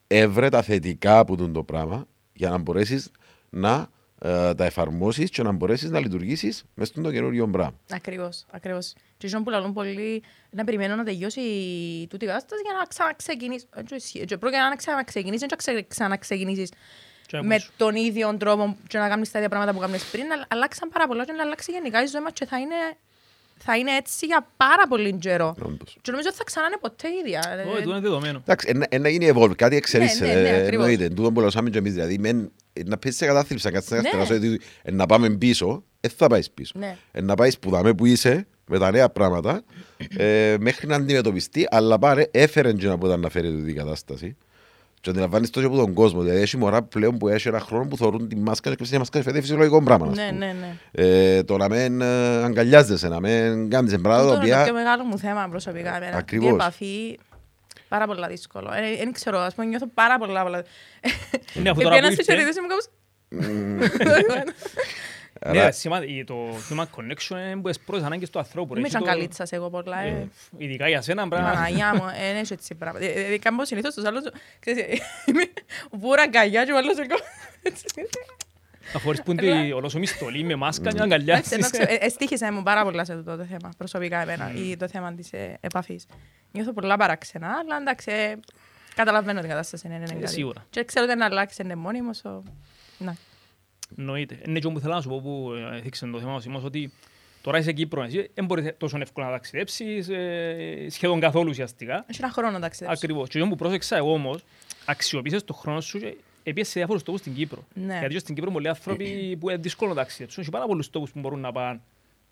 [0.07, 3.11] έβρε τα θετικά από τον το πράγμα για να μπορέσεις
[3.51, 3.89] να
[4.21, 7.79] ε, τα εφαρμόσεις και να μπορέσεις να λειτουργήσεις μέσα στο καινούριο πράγμα.
[7.91, 8.93] Ακριβώς, ακριβώς.
[9.19, 11.41] Και ίσως που λαλούν πολύ να περιμένω να τελειώσει
[12.11, 13.69] τούτη η κατάσταση για να ξαναξεκινήσεις.
[13.75, 14.25] Έτσι ισχύει.
[14.25, 16.71] Και πρόκειται να ξαναξεκινήσεις, δεν θα ξαναξεκινήσεις
[17.27, 17.71] Και με όμως.
[17.77, 20.33] τον ίδιο τρόπο και να κάνεις τα ίδια πράγματα που κάνεις πριν.
[20.33, 22.75] Αλλά αλλάξαν πάρα πολλά και να αλλάξει γενικά η ζωή μας και θα είναι,
[23.59, 25.55] θα είναι έτσι για πάρα πολύ καιρό.
[25.63, 25.97] Όντως.
[26.03, 27.65] Και νομίζω ότι θα ξανά είναι ποτέ ίδια.
[27.71, 28.39] Όχι, τούτο είναι δεδομένο.
[28.39, 30.35] Εντάξει, ένα- ένα γίνει evolve, κάτι εξελίσσεται.
[30.35, 30.87] ναι, ναι, ε, ακριβώς.
[30.87, 33.91] Εννοείται, τούτο που λαούσαμε και εμείς, δηλαδή μεν ε, να πέσει σε κατάθλιψη, να κάτσεις
[33.91, 34.03] να Ναι.
[34.03, 36.73] καθαράς, ότι ε, να πάμε πίσω, δεν θα πάεις πίσω.
[36.79, 36.97] Ναι.
[37.13, 39.63] Ε, να πάεις που δάμε που είσαι, με τα νέα πράγματα,
[40.17, 44.37] ε, μέχρι να αντιμετωπιστεί, αλλά πάρε, έφερε και να μπορεί να φέρει την κατάσταση.
[45.07, 46.21] Και αντιλαμβάνεις τόσο από τον κόσμο.
[46.23, 49.23] Δηλαδή, έχει μωρά πλέον που έχει ένα χρόνο που θεωρούν τη μάσκα και η μάσκα
[49.29, 50.07] είναι φυσιολογικό πράγμα.
[50.07, 50.47] ας Ναι, πούμε.
[50.47, 50.77] ναι, ναι.
[51.37, 52.07] Ε, το να μην ε,
[52.45, 54.73] αγκαλιάζεσαι, να μην κάνεις πράγματα τα Αυτό είναι το πιο οποία...
[54.73, 55.97] μεγάλο μου θέμα προσωπικά.
[55.97, 56.17] εμένα.
[56.17, 56.51] Ακριβώς.
[56.51, 57.19] Η επαφή,
[57.89, 58.71] πάρα πολλά δύσκολο.
[58.73, 60.43] Ε, Δεν ξέρω, ας πούμε, νιώθω πάρα πολλά.
[60.43, 60.63] πολλά.
[61.55, 63.05] Ναι, αφού τώρα Επειδή που ένας ήρθε-
[65.47, 66.01] φυσιορίδης είμαι κάπως...
[66.01, 68.75] Άρα- Ναι, σημαίνει, το θέμα connection είναι από τις πρώτες ανάγκες του ανθρώπου.
[68.75, 68.79] ρε.
[68.81, 69.99] Είμαι Έχει σαν το- καλίτσας εγώ πολλά.
[70.01, 70.09] ε.
[70.09, 71.51] ε, Ειδικά για σένα, πρέπει να...
[71.53, 73.05] Παναγιά μου, ε, δεν έχει έτσι πράγματα.
[73.07, 74.23] Ε, ε, Κάνω συνήθως τους άλλους,
[74.61, 74.87] ξέρεις, ε,
[75.27, 75.43] είμαι
[75.91, 77.17] βούρα αγκαλιά και ο άλλος εγώ.
[77.63, 77.85] έτσι.
[78.93, 81.53] Να φορείς που Αλλά- είναι ολόσο μισθολή με μάσκα και να Εντάξει, αγκαλιάσεις.
[81.53, 84.89] ενώ ξέρω, ε, Εστίχησα μου πάρα πολλά σε αυτό το θέμα, προσωπικά εμένα, ή το
[84.89, 86.07] θέμα της ε, επαφής.
[86.53, 88.35] Νιώθω πολλά παράξενα, αλλά εντάξει, ε,
[88.95, 90.29] καταλαβαίνω την κατάσταση είναι καλή.
[90.29, 90.67] σίγουρα.
[90.71, 92.43] Και ξέρω ότι αν αλλάξει είναι μόνιμος, ο...
[93.89, 94.03] να.
[94.03, 94.39] Εννοείται.
[94.47, 96.93] Είναι και όπου θέλω να σου πω που ε, έθιξε το θέμα ο Σίμος ότι
[97.43, 102.05] τώρα είσαι Κύπρος, εσύ δεν μπορείς τόσο εύκολα να ταξιδέψεις, ε, σχεδόν καθόλου ουσιαστικά.
[102.09, 102.99] Έχει ένα χρόνο να ταξιδέψω.
[102.99, 103.29] Ακριβώς.
[103.29, 104.45] Και αυτό που πρόσεξα εγώ όμως,
[104.85, 107.65] αξιοποίησες το χρόνο σου και επίσης σε διάφορους τόπους στην Κύπρο.
[107.75, 107.99] Ναι.
[107.99, 110.43] Γιατί στην Κύπρο πολλοί άνθρωποι που είναι δύσκολο να ταξιδέψουν.
[110.43, 111.81] Έχει πάρα πολλούς τόπους που μπορούν να πάνε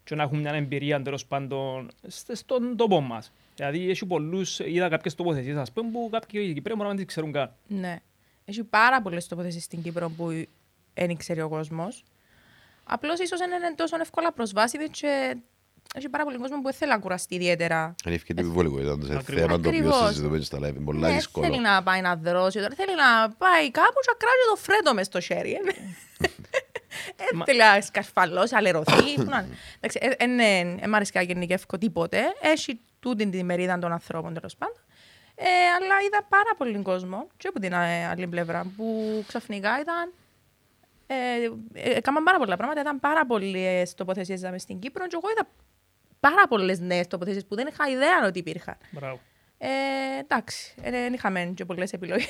[0.04, 3.32] και να έχουν μια εμπειρία τέλος πάντων στε- στον τόπο μας.
[3.56, 7.06] Δηλαδή έχει πολλούς, είδα κάποιες τοποθεσίες ας πούμε που κάποιοι Κυπρέοι μπορεί να μην τις
[7.06, 7.50] ξέρουν καν.
[7.66, 7.96] Ναι.
[8.44, 10.46] Έχει πάρα πολλές τοποθεσίες στην Κύπρο που
[10.94, 12.04] δεν ξέρει ο κόσμος.
[12.84, 15.36] Απλώς ίσως δεν είναι τόσο εύκολα προσβάσιμη και
[15.94, 17.94] έχει πάρα πολύ κόσμο που δεν θέλει να κουραστεί ιδιαίτερα.
[18.06, 18.92] Είναι ευκαιρία επιβολικότητα.
[19.06, 19.42] Είναι Ακριβώς.
[19.42, 20.08] θέμα το οποίο Ακριβώς.
[20.08, 20.62] συζητούμε και στα live.
[20.62, 21.46] Είναι πολλά Ναι, δύσκολο.
[21.46, 24.94] θέλει να πάει να δρώσει, τώρα θέλει να πάει κάπου και να κράζει το φρέντο
[24.94, 25.52] μες στο χέρι.
[25.52, 25.72] ε, ναι.
[27.16, 29.14] Ε, Μα- θέλει να σκαρφαλώσει, αλερωθεί.
[29.14, 29.56] που να είναι.
[29.76, 32.20] Εντάξει, ε, ε, ναι, ε, μ' αρέσει να γενικεύω τίποτε.
[32.40, 34.76] Έχει τούτη τη μερίδα των ανθρώπων τέλος πάντων.
[35.34, 35.44] Ε,
[35.80, 38.84] αλλά είδα πάρα πολύ κόσμο και από την ε, άλλη πλευρά που
[39.26, 40.12] ξαφνικά ήταν.
[41.06, 41.14] Ε,
[41.72, 42.80] ε, έκαναν πάρα πολλά πράγματα.
[42.80, 45.48] Ήταν πάρα πολλές τοποθεσίες στην Κύπρο και εγώ είδα
[46.20, 48.76] πάρα πολλές νέες τοποθεσίες που δεν είχα ιδέα ότι υπήρχαν.
[48.90, 49.20] Μπράβο.
[49.58, 49.66] Ε,
[50.20, 52.26] εντάξει, ε, δεν είχαμε και πολλές επιλογές.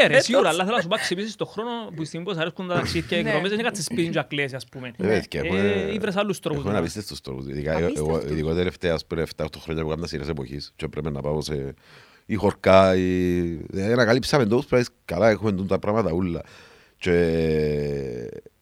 [0.00, 2.68] Ναι ρε, σίγουρα, αλλά θέλω να σου πω αξιοποιήσεις το χρόνο που στην πώς αρέσκουν
[2.68, 3.28] τα ταξίδια και οι Ναι.
[3.28, 4.88] εκδρομές, δεν έκατσε σπίτι και ακλαίες, ας πούμε.
[4.88, 6.58] Ε, παιδιά, Ε, έχουμε- ήβρες άλλους τρόπους.
[6.60, 7.46] Έχουμε να- απίστευτους τρόπους.
[7.46, 8.22] Ειδικά εγώ- Απίστευτους.
[8.24, 11.40] εγώ- ειδικά τελευταίας ας πούμε, 7-8 χρόνια που έκανα σειρές εποχής και πρέπει να πάω
[11.40, 11.74] σε
[12.26, 13.40] ή χορκά ή...
[13.68, 16.42] Δηλαδή ανακαλύψαμε τόπους που λες, καλά έχουμε τούτα τα πράγματα ούλα.
[16.98, 17.12] Και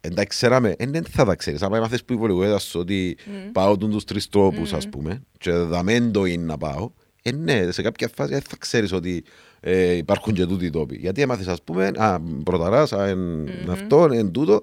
[0.00, 1.62] εντάξει ξέραμε, ε, δεν θα τα ξέρεις.
[1.62, 3.16] Αν έμαθες που υπολογούεται σου ότι
[3.52, 6.90] πάω τούν τους τρεις τρόπους ας πούμε και δαμέν το είναι να πάω,
[7.22, 9.24] ε, ναι, σε κάποια φάση δεν θα ξέρεις ότι
[9.60, 10.96] ε, υπάρχουν και τούτοι τόποι.
[10.96, 14.62] Γιατί έμαθες ας πούμε, α, πρωταράς, α, εν, αυτό, εν τούτο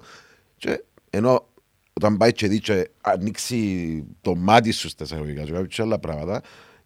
[0.57, 1.47] και ενώ
[1.93, 6.41] όταν πάει και δει και ανοίξει το μάτι σου στα εισαγωγικά και κάποιες άλλα πράγματα,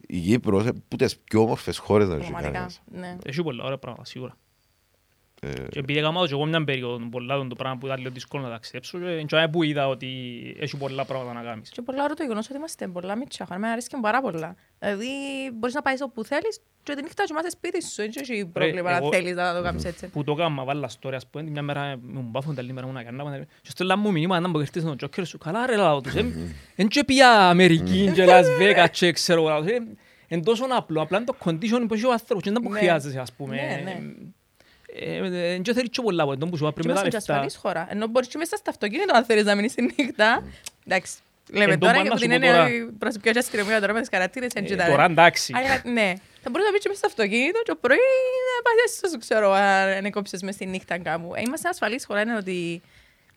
[0.07, 2.51] η Κύπρος είναι που τις πιο όμορφες χώρες να ζει Πραγματικά.
[2.51, 2.81] κανένας.
[2.91, 3.17] Ναι.
[3.25, 4.37] Έχει πολλά ωραία πράγματα, σίγουρα.
[5.41, 8.09] Ε, Και επειδή έκανα το και εγώ μια περίοδο πολλά το πράγμα που ήταν λίγο
[8.11, 10.07] δύσκολο να ταξιδέψω και και που είδα ότι
[10.59, 11.69] έχει πολλά πράγματα να κάνεις.
[11.69, 13.47] Και πολλά ώρα το γεγονός ότι είμαστε πολλά μίτσια.
[13.51, 14.55] Εμένα αρέσει και πάρα πολλά.
[14.79, 15.07] Δηλαδή,
[15.53, 17.95] μπορείς να πάεις όπου θέλεις και τη νύχτα κοιμάσαι σπίτι σου.
[17.95, 20.07] Δεν έχει πρόβλημα να εγώ- θέλεις να το κάνεις έτσι.
[20.07, 22.93] Που το έκανα, βάλα story, ας πούμε, μια μέρα μου μπάφουν, την άλλη μέρα μου
[22.93, 23.45] να κάνω.
[23.61, 26.13] Και στο λάμο μηνύμα, να μου έρθει στον τζόκερ σου, καλά ρε λαό τους,
[26.75, 29.77] εν και πια Αμερική και Las Vegas και ξέρω εγώ, λαό τους, ε,
[30.27, 32.77] εν τόσο απλό, απλά είναι το condition που έχει ο άνθρωπος και δεν που Ναι.
[32.77, 33.57] χρειάζεσαι, ας πούμε.
[35.05, 35.37] Ναι, ναι.
[35.37, 36.93] Ε, ε, Εν και θέλει και πολλά από εντός που σου είπα Και πριν με
[36.93, 37.33] τα είμαστε και λεφτά.
[37.33, 37.87] ασφαλής χώρα.
[37.89, 40.43] Ενώ μπορείς και μέσα στο αυτοκίνητο αν θέλεις να μείνεις τη νύχτα.
[40.85, 41.13] Εντάξει.
[41.51, 42.65] Λέμε Εν τω τώρα πάνω και να από σου την πω έννοια τώρα.
[42.65, 45.53] ότι προσωπικά και αστυνομία τώρα με τις καρατήρες Ε, έτσι τα Τώρα εντάξει.
[45.55, 48.75] Αλλά ναι, θα μπορείς να μπεις και μέσα στο αυτοκίνητο και το πρωί να πάει
[48.85, 51.31] έστω σου ξέρω αν κόψεις μες στη νύχτα κάπου.
[51.35, 52.81] Ε, Είμαστε ασφαλής χώρα, είναι ότι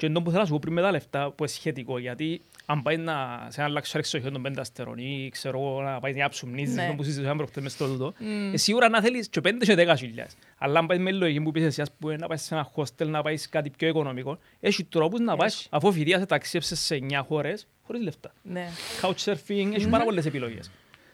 [0.01, 2.41] Και εντός που θέλω να σου πω πριν με τα λεφτά που είναι σχετικό, γιατί
[2.67, 6.15] αν πάει να, σε ένα luxury εξοχείο των πέντε αστερών ή ξέρω εγώ να πάει
[6.15, 6.87] να ψουμνίζεις, Ναι.
[6.87, 6.95] ναι.
[6.95, 8.13] που συζητούσαμε προχτές μες στο τούτο,
[8.53, 10.37] ε, σίγουρα να θέλεις και πέντε και δέκα χιλιάς.
[10.59, 13.07] Αλλά αν πάει με λογική που πεις εσύ, ας πούμε, να πάεις σε ένα hostel,
[13.07, 15.67] να πάεις κάτι πιο οικονομικό, έχει τρόπους να πάει, Έχει.
[15.71, 18.33] αφού φοιτίας ταξίεψες σε 9 χώρες, χωρίς λεφτά.
[18.43, 18.67] ναι,
[19.03, 20.71] Couchsurfing, έχει πάρα πολλές επιλογές.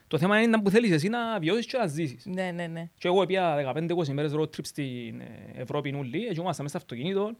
[0.07, 2.25] Το θέμα είναι να που θέλεις εσύ να βιώσεις και να ζήσεις.
[2.25, 2.89] ναι, ναι, ναι.
[2.97, 6.77] Και εγώ πια 15-20 μέρες road trip στην ε, Ευρώπη νουλή, έτσι ήμασταν μέσα στο
[6.77, 7.35] αυτοκίνητο, ε,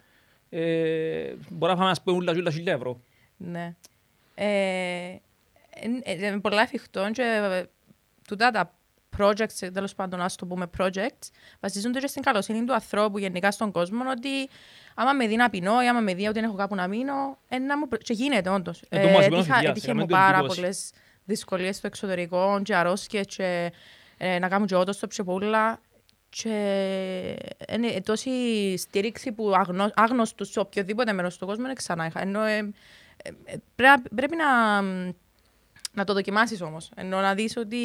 [1.49, 2.99] μπορεί να φάμε ας πούμε ούλα και ούλα χιλιά ευρώ.
[3.38, 3.75] Ναι.
[4.36, 5.15] Ε,
[5.69, 7.63] εν- ε, ε, πολλά εφικτό και ε,
[8.27, 8.71] τούτα τα
[9.17, 11.29] projects, ε, τέλος πάντων, ας το πούμε projects,
[11.60, 14.49] βασίζονται και στην καλοσύνη του ανθρώπου γενικά στον κόσμο, ότι
[14.95, 17.38] άμα με δει να πεινώ ή άμα με δει ότι δεν έχω κάπου να μείνω,
[17.49, 17.88] ε, να μου...
[17.88, 18.83] προ- και γίνεται όντως.
[18.89, 20.60] Ε, το μας είπε ο έτυχα- Φιτιάς, έτυχε έκαμε μου το πάρα εντυπώσει.
[20.60, 20.91] πολλές
[21.25, 23.71] δυσκολίες στο εξωτερικό και αρρώσκες και
[24.17, 25.79] ε, να κάνω και όντως το ψεπούλα
[26.29, 26.49] και
[27.73, 28.31] είναι τόση
[28.77, 32.21] στήριξη που αγνώ, άγνωστου σε οποιοδήποτε μέρος του κόσμου δεν ξανά είχα.
[32.21, 32.57] Ενώ, ε,
[33.23, 34.81] ε, ε, πρέπει, πρέπει να,
[35.93, 36.91] να το δοκιμάσεις όμως.
[36.95, 37.77] Ενώ να δεις ότι...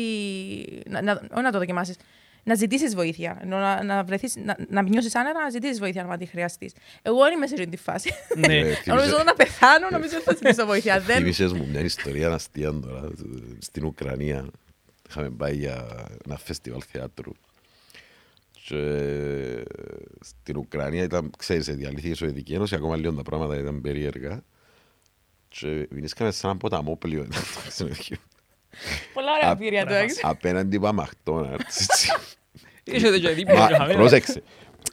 [0.89, 1.97] Να, να, όχι να το δοκιμάσεις.
[2.43, 3.39] να ζητήσεις βοήθεια.
[3.43, 6.73] Ενώ να, να, βρεθείς, να, να νιώσεις άνερα, να ζητήσεις βοήθεια αν τη χρειαστείς.
[7.03, 8.11] Εγώ δεν είμαι σε αυτή τη φάση.
[8.37, 8.59] Ναι.
[8.61, 11.01] Ε, Νομίζω να πεθάνω, νομίζω ότι θα ζητήσω βοήθεια.
[11.01, 11.17] Δεν...
[11.17, 13.11] Θύμισες μου μια ιστορία αστεία τώρα.
[13.59, 14.51] Στην Ουκρανία
[15.09, 17.33] είχαμε πάει για ένα φεστιβάλ θεάτρου.
[18.73, 19.65] Και
[20.21, 24.43] στην Ουκρανία ήταν, ξέρεις, η διαλύθηκε η Σοβιετική Ένωση, ακόμα λίγο τα πράγματα ήταν περίεργα.
[25.49, 27.27] Και βρίσκαμε σε ένα ποταμόπλιο.
[29.15, 30.21] Πολλά ωραία εμπειρία του έξω.
[30.23, 31.81] Απέναντι από Μαχτόναρτς.
[31.81, 32.11] έτσι.
[32.85, 33.99] Είχετε και δίπλα Μα, και χαμένα.
[33.99, 34.43] πρόσεξε.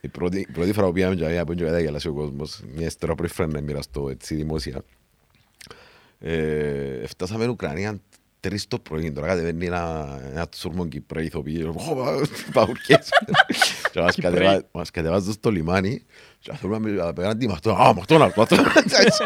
[0.02, 3.16] Η πρώτη, η πρώτη φορά που πήγαμε για από την γελάσει ο κόσμος, μιας ιστορία
[3.16, 4.84] που ήθελα να μοιραστώ έτσι δημόσια.
[6.20, 8.00] Ε, φτάσαμε στην Ουκρανία
[8.40, 11.74] τρεις το πρωί, τώρα κατεβαίνει ένα, ένα τσούρμο Κυπρέοι ηθοποιοί, «Ω,
[12.54, 13.10] παουρκές.
[13.92, 16.04] Και μας κατεβα- μας κατεβάζουν στο λιμάνι
[16.40, 18.72] και θέλουμε απέναντι Μαχτώνα, «Α, Μαχτώνα, Μαχτώνα».
[19.06, 19.24] Έτσι.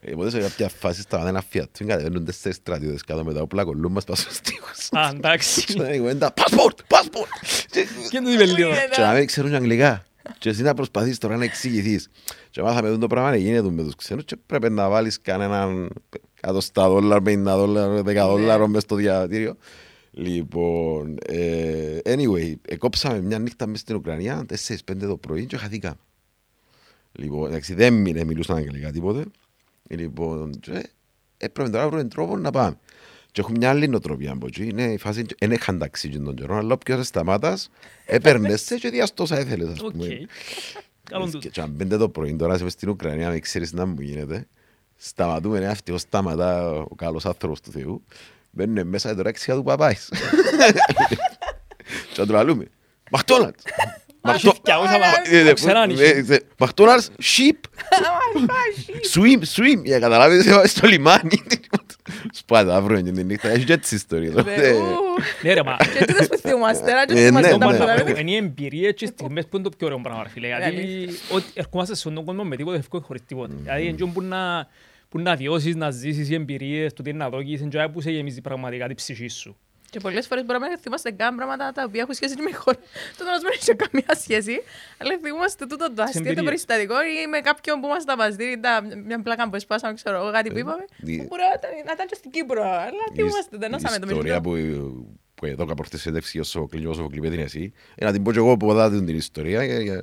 [0.00, 3.64] Ε, Οπότε σε κάποια φάση σταματά ένα φιατούν, κατεβαίνουν τέσσερις στρατιώτες κάτω με τα όπλα,
[3.64, 4.88] κολλούν μας πάνω στους τοίχους.
[4.92, 5.64] Α, εντάξει.
[5.74, 7.46] Και να κουβέντα, «Passport, passport».
[7.70, 8.70] Και- Και δεν είπε λίγο.
[8.94, 10.04] και να μην ξέρουν αγγλικά.
[10.38, 12.08] Και εσύ να προσπαθείς τώρα να εξηγηθείς.
[12.50, 15.90] Και μάθαμε τον το πράγμα να γίνεται με τους ξένους και πρέπει να βάλεις κανέναν
[16.34, 19.56] εκατοστά δόλαρο, 50 δόλαρο, 10 δόλαρο μες στο διαβατήριο.
[20.10, 25.96] Λοιπόν, ε, anyway, εκόψαμε μια νύχτα μες στην Ουκρανία, 4-5 το πρωί και χαθήκαμε.
[27.12, 29.24] Λοιπόν, εντάξει, δεν μείνε, μιλούσαν αγγλικά τίποτε.
[29.88, 30.90] Λοιπόν, και
[31.36, 32.78] έπρεπε τώρα να βρούμε τρόπο να πάμε.
[33.36, 34.64] Και έχουμε μια άλλη νοοτροπία από εκεί.
[34.68, 37.70] Είναι η φάση, δεν είχαν ταξί και τον καιρό, αλλά όποιος σε σταμάτας,
[38.06, 39.90] έπαιρνες σε και διαστόσα έθελες, ας Οκ.
[39.90, 40.26] πούμε.
[41.10, 41.38] Καλόν τούτο.
[41.38, 44.46] Και και αν πέντε το πρωί τώρα είσαι στην Ουκρανία, μην ξέρεις να μου γίνεται.
[44.96, 48.04] Σταματούμε, ένα ευτυχώς σταματά ο καλός άνθρωπος του Θεού.
[48.50, 50.08] Μπαίνουν μέσα τώρα έξια του παπάης.
[52.12, 52.66] Και να του λαλούμε.
[53.10, 53.62] Μαχτόναλτς.
[54.28, 56.40] Έχει φτιάουσα, μα- ξέραν είχε.
[56.58, 57.60] Μαχτόναλτς, sheep.
[59.14, 59.82] Swim, swim.
[59.84, 61.42] Για να καταλάβεις, είμαστε στο λιμάνι.
[62.32, 63.48] Σπάτα, αύριο είναι την νύχτα.
[63.48, 64.30] Έχει και τις ιστορίες.
[64.32, 64.74] οπότε-
[65.42, 67.76] Ναι ρε, μα Και τούτος που θυμάστε, να Ε, και θυμάστε ναι, τα ναι.
[67.78, 68.20] πράγματα.
[68.20, 70.46] είναι οι εμπειρίες και οι στιγμές που είναι το πιο ωραίο πράγμα, ρε φίλε.
[70.48, 73.54] Γιατί ότι ερχόμαστε σε αυτόν τον κόσμο με τίποτα εύκολο χωρίς τίποτα.
[73.62, 74.66] Δηλαδή είναι εκείνο που να-
[75.08, 78.00] που να βιώσεις, να ζήσεις οι εμπειρίες, το τι είναι να δώκεις, είναι και που
[78.00, 79.56] σε γεμίζει πραγματικά την ψυχή σου.
[79.96, 82.78] Και πολλές φορές μπορούμε να θυμάστε καν πράγματα τα οποία έχουν σχέση με χώρα.
[83.18, 84.56] Το να δεν έχει καμία σχέση.
[84.98, 86.44] Αλλά θυμάστε τούτο το αστείο, το εμπειρίες.
[86.44, 90.30] περιστατικό ή με κάποιον που μας τα μαζδίρει, τα- μια πλάκα που εσπάσαμε, ξέρω εγώ,
[90.32, 90.84] κάτι που είπαμε.
[91.06, 92.62] δι- που μπορεί να ήταν- να ήταν και στην Κύπρο.
[92.62, 94.88] Αλλά θυμάστε, δεν νόσαμε το Η ιστορία μιλητό.
[94.88, 98.12] που, που εδώ κάπου στη συνέντευξη ο Σοφοκλή, ο Σοφοκλή με την εσύ, ε, να
[98.12, 100.00] την πω και εγώ που δάτε την ιστορία για, για,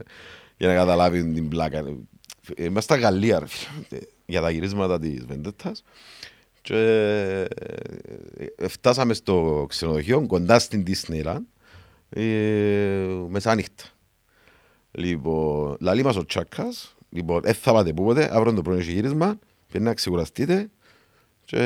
[0.58, 1.78] για να καταλάβει την πλάκα.
[1.78, 5.84] Ε, Είμαστε στα Γαλλία, ρε φίλε, για τα γυρίσματα της Βεντέτας
[6.64, 6.78] και
[8.56, 11.42] ε, φτάσαμε στο ξενοδοχείο κοντά στην Disneyland
[12.10, 13.84] ε, μεσάνυχτα.
[14.92, 19.40] Λοιπόν, λαλεί μας ο Τσάκας, λοιπόν, δεν θα πάτε πούποτε, αύριο το πρωί έχει γύρισμα,
[19.68, 20.70] πρέπει να ξεκουραστείτε
[21.46, 21.60] και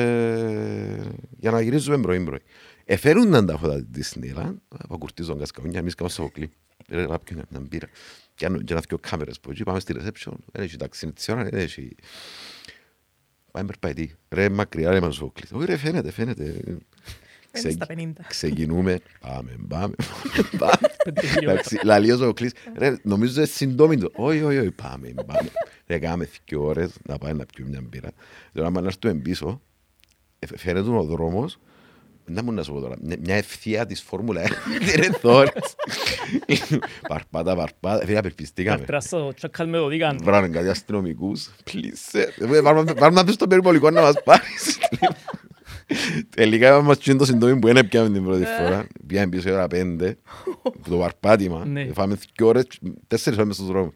[1.38, 2.40] για να γυρίζουμε πρωί πρωί.
[2.84, 6.50] Εφέρουν τα φώτα της Disneyland, αποκουρτίζουν κασκαούνια, εμείς κάνουμε στο βοκλή.
[6.88, 7.88] Ρε, να πιούμε μια μπύρα.
[8.34, 11.28] Και αν- και να δυο κάμερες που εκεί, πάμε στη reception, δεν έχει ταξί της
[11.28, 11.94] ώρα, δεν έχει...
[13.50, 14.14] Πάμε περπατή.
[14.28, 15.44] Ρε, μακριά, ρε, μας στο βοκλή.
[15.52, 16.44] Όχι ρε, φαίνεται, φαίνεται.
[16.44, 16.78] Είναι
[17.50, 18.12] Ξε- στα 50.
[18.28, 19.94] Ξεκινούμε, πάμε, πάμε,
[20.58, 20.76] πάμε.
[21.04, 21.50] Πέντε χιλιόμετρα.
[21.52, 24.10] Εντάξει, λαλεί ο Ζωοκλής, ρε, νομίζω είναι συντόμη το.
[24.14, 25.50] Όχι, όχι, όχι, πάμε, πάμε.
[25.86, 28.10] Ρε, κάναμε δύο ώρες να πάμε να πιούμε μια μπύρα.
[28.52, 29.60] Τώρα, άμα να έρθουμε πίσω,
[30.38, 31.58] ε, φαίνεται ο δρόμος,
[32.28, 34.48] να μου να σου πω τώρα, μια- μια ευθεία της Φόρμουλα 1,
[34.96, 35.74] ρε, θόρες.
[37.08, 38.76] Παρπάτα, παρπάτα, φίλε, απελπιστήκαμε.
[38.76, 40.18] Καρτράς ο Τσάκας με το δίκαν.
[40.22, 42.18] Βράνε κάτι αστυνομικούς, please,
[42.56, 44.78] ε, πάρουμε πάρουμε να πεις στο περιπολικό να μας πάρεις.
[46.36, 48.86] Τελικά είπαμε μας το συντόμι που είναι πιάμε την πρώτη φορά.
[49.06, 50.18] Πιάμε πίσω η ώρα πέντε,
[50.62, 51.64] που το παρπάτημα.
[51.66, 51.88] Ναι.
[51.92, 52.66] Φάμε δύο ώρες,
[53.06, 53.94] τέσσερις ώρες μες στους δρόμους.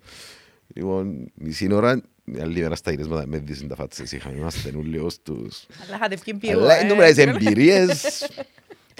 [0.74, 2.02] Λοιπόν, μισή ώρα, μια
[2.40, 4.12] άλλη μέρα στα γυρίσματα με δύσουν τα φάτσες.
[4.12, 5.66] Είχαμε είμαστε όλοι ως τους...
[5.86, 6.50] Αλλά είχατε βγει πιο...
[6.60, 8.28] Αλλά ε, είναι τώρα τις εμπειρίες.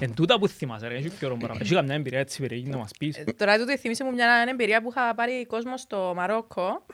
[0.00, 1.58] Εν τούτα που θυμάσαι ρε, έχει πιο ωραίο πράγμα.
[1.62, 3.16] Έχει καμιά εμπειρία έτσι περίεργη να μας πεις.
[3.16, 6.86] Ε, Τώρα τούτο θύμισε μου μια εμπειρία που είχα πάρει κόσμο στο Μαρόκο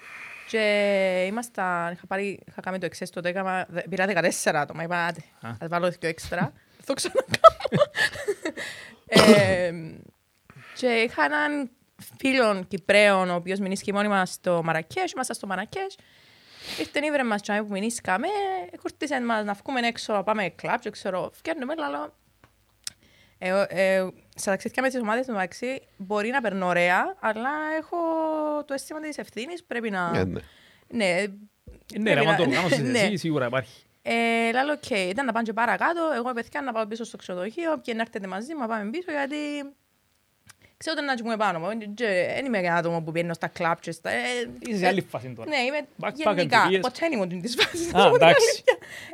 [0.49, 5.05] και ήμασταν, είχα, πάρει, είχα κάνει το εξές τότε, έκανα, δε- πήρα 14 άτομα, είπα
[5.07, 5.51] άντε, Α.
[5.61, 7.39] ας βάλω δύο έξτρα, θα το ξανακάνω.
[9.37, 9.73] ε,
[10.75, 11.71] και είχα έναν
[12.19, 15.97] φίλο Κυπρέων, ο οποίος μηνύσκει μόνιμα στο Μαρακές, ήμασταν στο Μαρακές,
[16.79, 18.29] Ήρθε ήβρε μας και που μηνύσκαμε,
[18.81, 22.13] κουρτίσαν μας να βγούμε έξω, να πάμε κλαμπ και ξέρω, φτιάχνουμε, αλλά
[23.39, 27.97] ε, ε, στα ταξίδια με τις ομάδες του μεταξύ μπορεί να περνώ ωραία, αλλά έχω
[28.65, 30.13] το αίσθημα της ευθύνης, πρέπει να...
[30.15, 30.41] Ε, ναι.
[30.89, 31.27] ναι,
[31.99, 32.99] Ναι ρε, πρέπει άμα να- το οργάνωσες ναι.
[32.99, 33.83] εσύ σίγουρα υπάρχει.
[34.03, 36.01] Ε, λέω, οκ, ήταν να πάμε και παρακάτω.
[36.17, 39.11] Εγώ παιδιά να πάω πίσω στο ξενοδοχείο και να έρθετε μαζί μου να πάμε πίσω
[39.11, 39.37] γιατί
[40.79, 41.79] ξέρω ότι να τζοιμούμαι πάνω μου.
[41.95, 44.11] Και Δεν είμαι ένα άτομο που πηγαίνω στα κλαμπ και στα...
[44.11, 44.19] ε,
[44.59, 45.49] Είσαι σε άλλη φάση τώρα.
[45.51, 46.59] Ναι, είμαι Backpacker γενικά.
[46.61, 46.81] εμπειρίες.
[46.81, 47.95] Ποτέ δεν ήμουν της φάσης.
[47.95, 48.63] Α, εντάξει.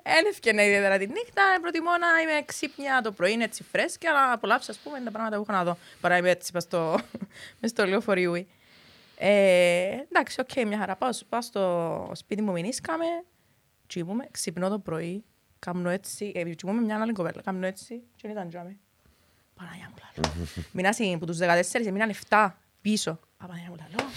[0.02, 1.42] Δεν έφτιανα ιδιαίτερα τη νύχτα.
[1.60, 5.36] Προτιμώ να είμαι ξύπνια το πρωί, είναι έτσι φρέσκια, να απολαύσω, ας πούμε, τα πράγματα
[5.36, 5.76] που έχω να δω.
[6.00, 6.98] Παρά είμαι έτσι μες στο,
[7.60, 8.46] μες στο λεωφορείο.
[9.18, 10.96] Ε, εντάξει, οκ, μια χαρά.
[10.96, 13.04] Πάω, πάω στο σπίτι μου, μηνύσκαμε,
[13.86, 15.24] τσίπουμε, ξυπνώ το πρωί,
[15.58, 18.76] κάνω έτσι, ε, τσίπουμε μια άλλη κοπέλα, κάνω έτσι και δεν ήταν τζάμε.
[19.54, 20.34] Παναγιά μου λαλό.
[20.72, 22.48] Μείνασαι που τους 14, μείναν 7
[22.80, 23.10] πίσω.
[23.10, 24.10] Α, Παναγιά μου λαλό.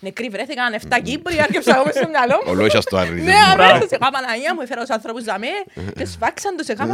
[0.00, 2.50] Νεκροί βρέθηκαν 7 Κύπροι, άρκεψα εγώ μες στο μυαλό μου.
[2.50, 3.30] Ολόγια στο αρνητισμό.
[3.30, 5.48] Ναι, αμέσως, είχα Παναγία μου, έφερα τους ανθρώπους δαμέ
[5.96, 6.86] και σφάξαν τους, είχα...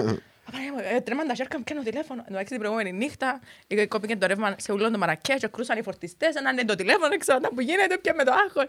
[0.50, 2.24] Παναγία μου, ε, τρέμαν τα χέρια μου, πιάνω τηλέφωνο.
[2.28, 5.82] Εντάξει, την προηγούμενη νύχτα, ε, κόπηκε το ρεύμα σε ούλον το Μαρακές και κρούσαν οι
[5.82, 8.68] φορτιστές, έναν είναι το τηλέφωνο, δεν ξέρω τα που γίνεται, πια με το άγχος.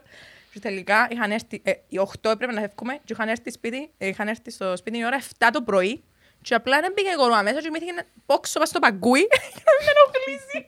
[0.54, 4.08] Και τελικά είχαν έρθει, ε, οι 8 έπρεπε να φεύγουμε και είχαν έρθει, σπίτι, ε,
[4.08, 6.04] είχαν έρθει στο σπίτι η ώρα 7 το πρωί
[6.42, 9.20] και απλά δεν πήγε εγώ μέσα και μύθηκε να πόξω πας στο παγκούι
[9.54, 10.60] για να μην με ενοχλήσει.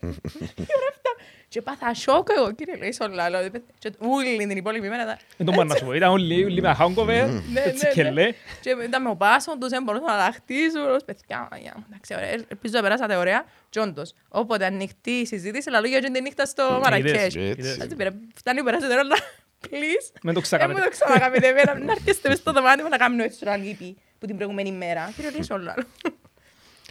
[0.56, 1.22] Η ώρα 7.
[1.48, 3.50] Και πάθα σοκ εγώ, κύριε Λοΐσο Λάλο.
[3.80, 5.94] Και ούλη την υπόλοιπη μέρα ήταν Δεν το μπορώ να σου πω.
[5.94, 8.12] Ήταν όλοι όλοι με hangover, ναι, έτσι ναι, και ναι.
[8.12, 8.36] λέει.
[8.62, 10.82] Και ήταν με ο Πάσο τους, δεν μπορούσαν να τα χτίσουν.
[10.90, 12.30] ως παιδιά, Παναγιά μου, εντάξει, ωραία.
[12.30, 13.46] Ελπίζω να περάσατε ωραία.
[13.70, 17.24] Και όντως, όποτε ανοιχτή η συζήτηση, λαλό για την νύχτα στο Μαρακές.
[17.24, 17.56] έτσι.
[17.58, 19.16] Έτσι, πήρα, Φτάνει που περάσατε όλα,
[19.66, 20.08] please.
[20.22, 20.82] Μην το Δεν μου ξακάμετε.
[20.82, 24.28] το ξανακάμετε εμένα, να έρχεστε μες στο δωμάτιο μου να κάνουμε έτσι να λείπει που
[24.28, 25.12] την προηγούμενη μέρα.
[25.16, 25.76] Κύριε Λύσο, όλα.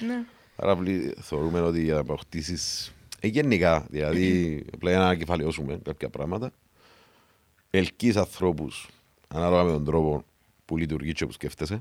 [0.07, 0.25] Ναι.
[0.57, 6.09] Άρα βλή- θεωρούμε ότι για να αποκτήσεις ε, γενικά, δηλαδή απλά για να ανακεφαλαιώσουμε κάποια
[6.11, 6.51] πράγματα,
[7.71, 8.89] ελκύεις ανθρώπους
[9.29, 10.25] ανάλογα με τον τρόπο
[10.65, 11.81] που λειτουργεί και που σκέφτεσαι.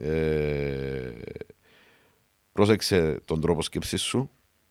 [0.00, 1.10] Ε,
[2.52, 4.30] πρόσεξε τον τρόπο σκέψης σου.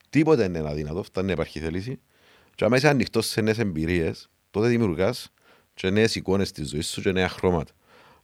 [0.10, 2.00] Τίποτε δεν είναι αδύνατο, φτάνει να υπάρχει θέληση.
[2.56, 5.34] Και άμα είσαι ανοιχτός σε νέες εμπειρίες, τότε δημιουργάς
[5.74, 7.74] και νέες εικόνες στη ζωής σου και νέα χρώματα.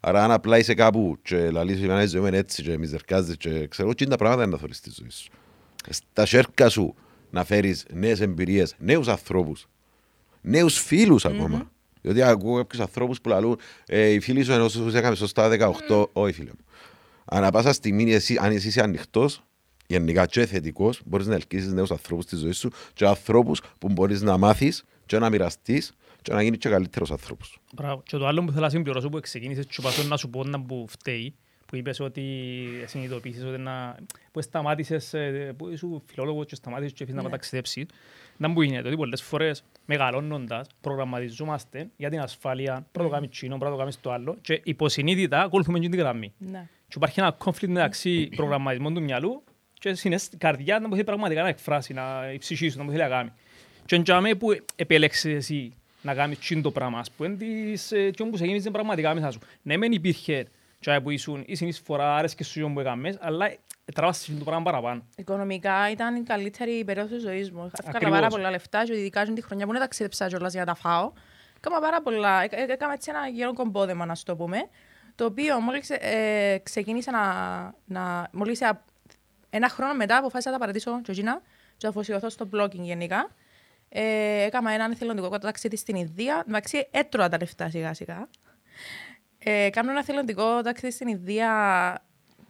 [0.08, 3.38] Άρα αν απλά είσαι κάπου και λαλείς εμένα η ζωή μου είναι έτσι και μιζερκάζεις
[3.38, 5.30] και ξέρω τι είναι τα πράγματα να θωρείς στη ζωή σου.
[5.90, 6.96] Στα σέρκα σου
[7.30, 9.68] να φέρεις νέες εμπειρίες, νέους ανθρώπους,
[10.42, 11.72] νέους φίλους ακόμα.
[12.02, 15.50] Διότι ακούω κάποιους ανθρώπους που λαλούν ε, οι φίλοι σου ενώ σου έκαμε σωστά
[15.90, 16.66] 18, όχι φίλε μου.
[17.26, 19.44] Ανά πάσα στιγμή, εσύ, αν εσύ είσαι ανοιχτός,
[19.88, 24.22] γενικά και θετικός, μπορείς να ελκύσεις νέους ανθρώπους στη ζωή σου και ανθρώπους που μπορείς
[24.22, 25.94] να μάθεις και να μοιραστείς
[26.26, 27.58] και να γίνεις και καλύτερος ανθρώπους.
[27.76, 28.02] Μπράβο.
[28.06, 30.62] Και το άλλο που θέλω να συμπληρώσω που ξεκίνησες και προσπαθώ να σου πω να
[30.62, 31.36] που φταίει,
[31.66, 32.24] που είπες ότι
[32.86, 33.96] συνειδητοποίησες ότι να...
[34.32, 37.30] που σταμάτησες, ε, που είσαι φιλόλογος και σταμάτησες και αφήσεις να Ναι.
[37.30, 37.86] παταξιδέψεις.
[38.38, 43.76] Να μου γίνεται ότι πολλές φορές μεγαλώνοντας προγραμματιζόμαστε για την ασφάλεια, πρώτο κάνεις τσίνο, πρώτο
[43.76, 46.34] κάνεις το άλλο και υποσυνείδητα ακολουθούμε και την γραμμή.
[46.38, 46.68] Ναι.
[46.88, 51.48] Και υπάρχει ένα conflict μεταξύ προγραμματισμού του μυαλού και συναισθ- καρδιά να μπορείς πραγματικά να
[51.48, 53.32] εκφράσεις, να η ψυχή σου να μπορεί να κάνει.
[53.86, 55.74] Και εντιαμε που επέλεξες εσύ
[56.06, 59.40] να κάνεις τσιν το πράγμα, ας πούμε, της, ε, τι όμως έγινε πραγματικά μέσα σου.
[59.62, 60.48] Ναι, μεν υπήρχε
[60.80, 63.54] και που ήσουν η συνεισφορά, άρεσκε σου και που έκαμες, αλλά
[63.94, 65.04] τράβασες το πράγμα παραπάνω.
[65.16, 67.66] Οικονομικά ήταν η καλύτερη περίοδος της ζωής μου.
[67.66, 68.16] Έφυγα Ακριβώς.
[68.18, 71.12] πάρα πολλά λεφτά και ειδικά την χρονιά που δεν ταξίδεψα κιόλας για να τα φάω.
[71.58, 72.44] Έκανα πάρα πολλά.
[72.44, 74.58] Έκα- ε- Έκανα έτσι ένα γερό κομπόδεμα, να σου το πούμε.
[75.16, 77.24] Το οποίο μόλις ε, ξεκίνησα να...
[77.86, 78.80] να μόλις ε,
[79.50, 81.42] ένα χρόνο μετά αποφάσισα να τα παρατήσω και εκείνα
[81.78, 83.30] και να αφοσιωθώ στο blogging γενικά.
[83.90, 86.44] Ε, έκανα έναν εθελοντικό ταξίδι στην Ινδία.
[86.48, 88.30] Εντάξει, έτρωα τα λεφτά σιγά σιγά.
[89.38, 91.52] Ε, κάνω ένα θελοντικό ταξίδι στην Ινδία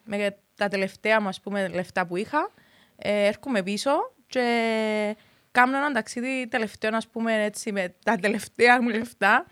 [0.03, 2.51] με τα τελευταία μου, ας πούμε, λεφτά που είχα.
[2.95, 3.91] Ε, έρχομαι πίσω
[4.27, 5.15] και
[5.51, 9.45] κάνω ένα ταξίδι τελευταίο, ας πούμε, έτσι, με τα τελευταία μου λεφτά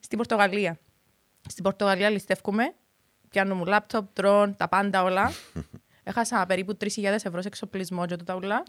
[0.00, 0.78] στην Πορτογαλία.
[1.48, 2.74] Στην Πορτογαλία ληστεύκουμε,
[3.28, 5.32] πιάνω μου λάπτοπ, τρόν, τα πάντα όλα.
[6.08, 8.62] Έχασα περίπου 3.000 ευρώ σε εξοπλισμό και τα ούλα.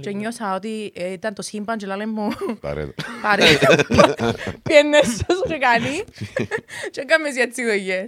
[0.00, 2.28] Και νιώσα ότι ε, ήταν το σύμπαν και λάλε μου
[2.60, 2.92] Παρέτο.
[3.22, 3.44] Πάρε.
[4.62, 6.04] Πιένες όσο και κάνει.
[6.90, 8.04] Και έκαμε έτσι δουλειές.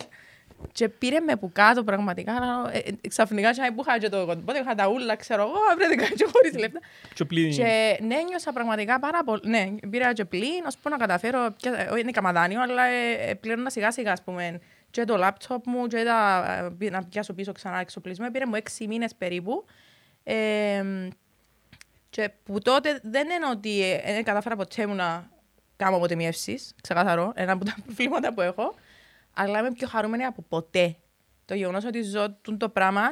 [0.73, 2.33] Και πήρε με που κάτω πραγματικά.
[2.73, 6.05] ε, ε, Ξαφνικά και που είχα και το κοντμπότε, είχα τα ούλα, ξέρω εγώ, βρέθηκα
[6.15, 6.81] και χωρίς λεφτά.
[7.15, 9.41] Και πλήν, Και ναι, νιώσα πραγματικά πάρα πολύ.
[9.45, 13.35] Ναι, πήρα και πλήν, ως που να καταφέρω, πια- όχι είναι καμαδάνιο, αλλά ε, ε,
[13.35, 17.33] πλήρωνα σιγά σιγά, ας πούμε, και το λάπτοπ μου και τα, ε, πι- να πιάσω
[17.33, 18.31] πίσω ξανά εξοπλισμό.
[18.31, 19.65] Πήρε μου έξι μήνες περίπου.
[20.25, 20.85] Ε,
[22.17, 25.31] και που τότε δεν είναι ότι ε, δεν κατάφερα ποτέ μου να
[25.77, 28.75] κάνω αποτεμιεύσεις, ξεκαθαρό, ένα από τα προβλήματα που έχω,
[29.35, 30.97] αλλά είμαι πιο χαρούμενη από ποτέ.
[31.45, 33.03] Το γεγονός ότι ζω τούτο το πράγμα,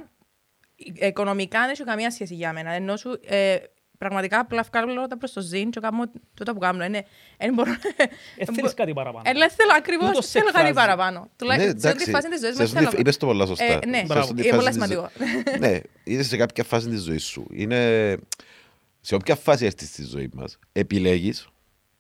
[0.99, 2.71] ε, οικονομικά δεν έχει καμία σχέση για μένα.
[2.71, 3.57] Ενώ σου, ε,
[3.99, 6.85] πραγματικά απλά βγάλω τα προς το ζήν και κάνω τούτα που κάνω.
[6.85, 7.05] Είναι,
[7.38, 7.71] δεν μπορώ...
[8.37, 9.23] ε, θέλεις κάτι παραπάνω.
[9.31, 10.87] Ε, λέ, θέλω ακριβώς, Τούτο σε θέλω κάτι εκφράζει.
[10.87, 11.21] παραπάνω.
[11.21, 12.03] Ναι, Τουλάχιστον σε εντάξει.
[12.03, 13.01] ό,τι φάση της ζωής Σε μου αυτή τη- θέλω.
[13.01, 13.64] Είπες το πολλά σωστά.
[13.64, 14.21] Ε, ναι, Σε Μπράβο.
[14.21, 15.11] αυτή τη είναι πολύ φάση της σημαντικό.
[15.50, 17.46] ζω- Ναι, είσαι σε κάποια φάση της ζωής σου.
[17.52, 18.17] Είναι...
[19.07, 21.48] Σε όποια φάση έρθεις στη ζωή μας, επιλέγεις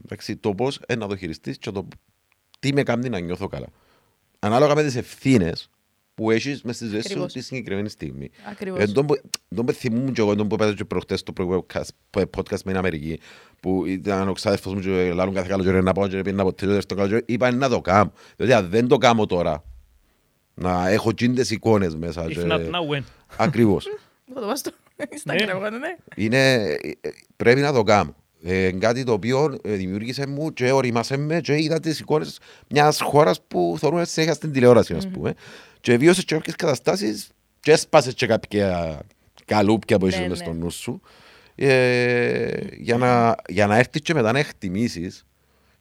[0.04, 1.88] εντάξει, το πώς ε, να το χειριστείς και το
[2.60, 3.66] τι με κάνει να νιώθω καλά.
[4.38, 5.68] Ανάλογα με τις ευθύνες
[6.14, 7.32] που έχεις μες στη ζωή σου Ακριβώς.
[7.32, 8.30] τη συγκεκριμένη στιγμή.
[8.50, 8.78] Ακριβώς.
[8.80, 9.20] Εν τόν που-
[9.54, 12.50] τον που θυμούμαι και εγώ, εν τόν που έπαιζε και προχτές στο προηγούμενο podcast- podcast
[12.64, 13.20] με την Αμερική,
[13.60, 16.82] που ήταν ο ξάδερφος μου και λάλλον κάθε καλοκαίρι να πάω και πήγαινα από τέλος
[16.82, 18.12] στο καλοκαίρι, είπα να το κάνω.
[18.36, 19.64] Διότι αν δεν το κάνω τώρα,
[20.54, 22.24] να έχω τσίντες εικόνες μέσα.
[22.24, 23.02] If και- not now, when;
[23.36, 23.86] Ακριβώς.
[24.96, 25.96] Θα το πάω στο Instagram, εγώ, ναι.
[26.16, 26.62] είναι,
[27.00, 28.14] ε, πρέπει να το κάνω.
[28.42, 32.38] Ε, κάτι το οποίο ε, δημιούργησε μου και οριμάσε με και είδα τις εικόνες
[32.68, 35.34] μιας χώρας που θεωρούμε συνέχεια στην τηλεόραση, ας πούμε.
[35.80, 37.28] Και βίωσε και κάποιες καταστάσεις
[37.60, 38.98] και έσπασε και κάποια
[39.44, 40.34] καλούπια που Ναι, είσαι ναι.
[40.34, 41.00] στο νου σου.
[41.54, 45.24] Ε, για, να, για να έρθεις και μετά να εκτιμήσεις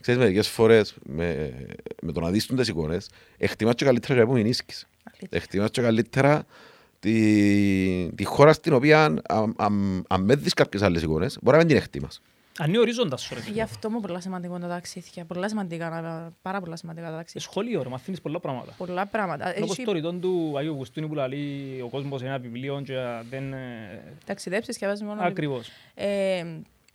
[0.04, 1.54] Ξέρεις, μερικές φορές με,
[2.02, 4.88] με το να δεις τις εικόνες εκτιμάς και καλύτερα και που μηνίσκεις.
[5.04, 5.28] Αλήθεια.
[5.38, 6.46] Εκτιμάς και καλύτερα
[7.04, 9.22] τη, τη χώρα στην οποία αν,
[9.58, 12.22] αν, αν με δεις κάποιες άλλες εικόνες μπορεί να μην την εκτιμάς.
[12.58, 13.54] Αν είναι ορίζοντας σου, ρε φίλε.
[13.54, 15.26] Γι' αυτό μου πολλά σημαντικό τα ταξίδια.
[15.26, 17.42] Πολλά σημαντικά, να- πάρα πολλά σημαντικά τα Σε ταξίδια.
[17.42, 18.74] σχολείο, ρε, μαθαίνεις πολλά πράγματα.
[18.78, 19.54] Πολλά πράγματα.
[19.58, 22.94] Όπως Έχει το ρητόν του Αγίου Αυγουστίνου που λέει ο κόσμος ένα βιβλίο και
[23.30, 23.54] δεν...
[23.54, 23.58] ε,
[24.26, 25.22] ταξιδέψεις και βάζεις μόνο...
[25.24, 25.70] Ακριβώς.
[25.94, 26.46] Ε,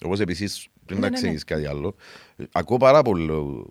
[0.04, 1.22] Όπως επίσης, πριν Ναι, να ναι, ναι.
[1.22, 1.94] ξέρεις κάτι άλλο,
[2.36, 3.66] ε, ακούω πάρα πολλο,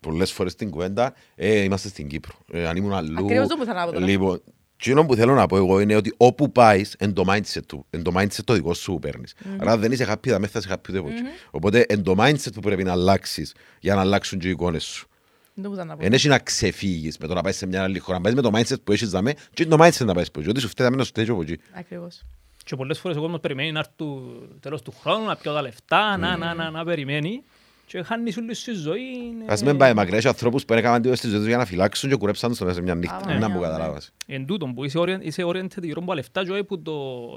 [0.00, 2.34] πολλές φορές την κουβέντα, ε, είμαστε στην Κύπρο.
[2.52, 3.24] Ε, αν ήμουν αλλού...
[3.24, 4.06] Ακριβώς το που θέλω να πω τώρα.
[4.06, 4.42] Λοιπόν,
[4.84, 7.86] εκείνο που θέλω να πω εγώ είναι ότι όπου πάεις, εν το mindset του.
[7.90, 9.34] Εν το mindset το δικό σου που παίρνεις.
[9.58, 11.20] Άρα δεν είσαι happy, δεν θα είσαι happy ούτε από εκεί.
[11.50, 15.06] Οπότε εν το mindset που πρέπει να αλλάξεις για να αλλάξουν και οι εικόνες σου.
[15.54, 16.02] δεν το που θέλω να πω.
[16.02, 18.16] Δεν έχει να ξεφύγεις με το να πάεις σε μια άλλη χώρα.
[18.18, 20.48] Να πάεις με το mindset που έχεις δαμέ και το mindset να πάεις από εκεί.
[20.48, 21.58] Ότι σου φταίει να μην σου φταίει και από εκεί.
[21.72, 22.22] Ακριβώς.
[22.64, 24.22] Και πολλές φορές ο κόσμος περιμένει να έρθει το
[24.60, 27.42] τέλος του χρόνου, να πιω τα λεφτά, να, να, να, να περιμένει.
[27.86, 29.00] Και χάνει όλη σου ζωή.
[29.00, 31.64] είναι- Ας μην πάει μακριά, έχει ανθρώπους που έκαναν τίποτα στη ζωή τους για να
[31.64, 33.16] φυλάξουν και κουρέψαν στο μέσα σε μια νύχτα.
[33.16, 33.66] Α, Να ναι, μου ναι.
[33.66, 34.12] καταλάβας.
[34.26, 36.92] Εν τούτον που είσαι orient- είσαι oriented γύρω από τα λεφτά και όχι που το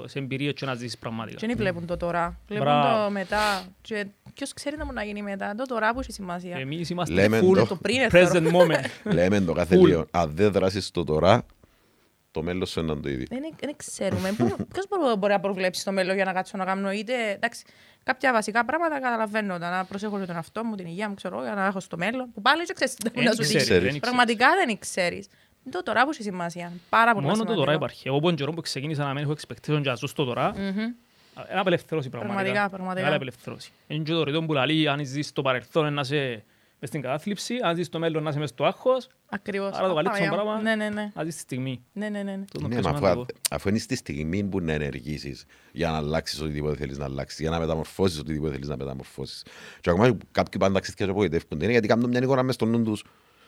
[0.06, 1.38] σε εμπειρίες και να ζήσεις πραγματικά.
[1.38, 2.38] Και δεν βλέπουν το τώρα.
[2.48, 3.04] Βλέπουν Μπράβο.
[3.04, 3.62] το μετά.
[3.80, 5.54] Και ποιος ξέρει να μου να γίνει μετά.
[5.54, 6.56] Το τώρα που έχει σημασία.
[6.56, 7.66] Εμείς είμαστε Λέμε full το.
[7.66, 8.50] Το πριν present ευθερό.
[8.52, 9.12] moment.
[9.12, 9.84] Λέμε το κάθε Full.
[9.86, 10.06] λίγο.
[10.10, 11.42] Αν δεν δράσεις το τώρα,
[12.36, 13.26] το μέλλον σου είναι το ίδιο.
[13.30, 14.32] Δεν, δεν ξέρουμε.
[14.72, 17.30] Ποιος μπορεί, μπορεί να προβλέψει το μέλλον για να κάτσω να κάνω είτε.
[17.30, 17.64] Εντάξει,
[18.02, 19.58] κάποια βασικά πράγματα καταλαβαίνω.
[19.58, 21.96] τα Να προσέχω και τον εαυτό μου, την υγεία μου, ξέρω για να έχω στο
[21.96, 22.32] μέλλον.
[22.34, 23.66] Που πάλι δεν ξέρεις τι Δεν να σου ξέρεις, δείξει.
[23.66, 23.90] ξέρεις.
[23.92, 25.26] δεν Πραγματικά δεν ξέρεις.
[25.70, 26.72] Το τώρα που έχει σημασία.
[26.88, 27.64] Πάρα πολύ Μόνο το σημαντικό.
[27.64, 28.08] τώρα υπάρχει.
[28.08, 30.52] Εγώ από τον καιρό που ξεκίνησα να μην έχω expectation και να ζω στο τώρα,
[30.56, 30.78] Μμμ.
[31.48, 32.42] ένα απελευθέρωση πραγματικά.
[32.42, 32.94] Πραγματικά, πραγματικά.
[32.94, 33.70] Μεγάλη απελευθέρωση.
[33.86, 36.44] Είναι και το ρητό που λέει αν ζεις στο παρελθόν να είσαι
[36.80, 39.72] μες στην κατάθλιψη, αν ζεις στο μέλλον να είσαι μες στο άγχος, Ακριβώς.
[39.76, 40.30] άρα το καλύτερο Απάγια.
[40.42, 41.10] πράγμα Ναι, ναι, ναι.
[41.14, 41.82] να ζεις τη στιγμή.
[41.92, 42.36] Ναι, ναι, ναι.
[42.36, 42.44] ναι.
[42.52, 43.26] Το είναι Ναι, πιο μα αφού, σημαντικό.
[43.50, 47.50] αφού είναι στη στιγμή που να ενεργήσεις για να αλλάξεις οτιδήποτε θέλεις να αλλάξεις, για
[47.50, 49.44] να μεταμορφώσεις οτιδήποτε θέλεις να μεταμορφώσεις.
[49.80, 52.82] Και ακόμα κάποιοι πάντα ταξίδια και απογοητεύκονται είναι γιατί κάνουν μια εικόνα μες στο νου
[52.82, 53.04] τους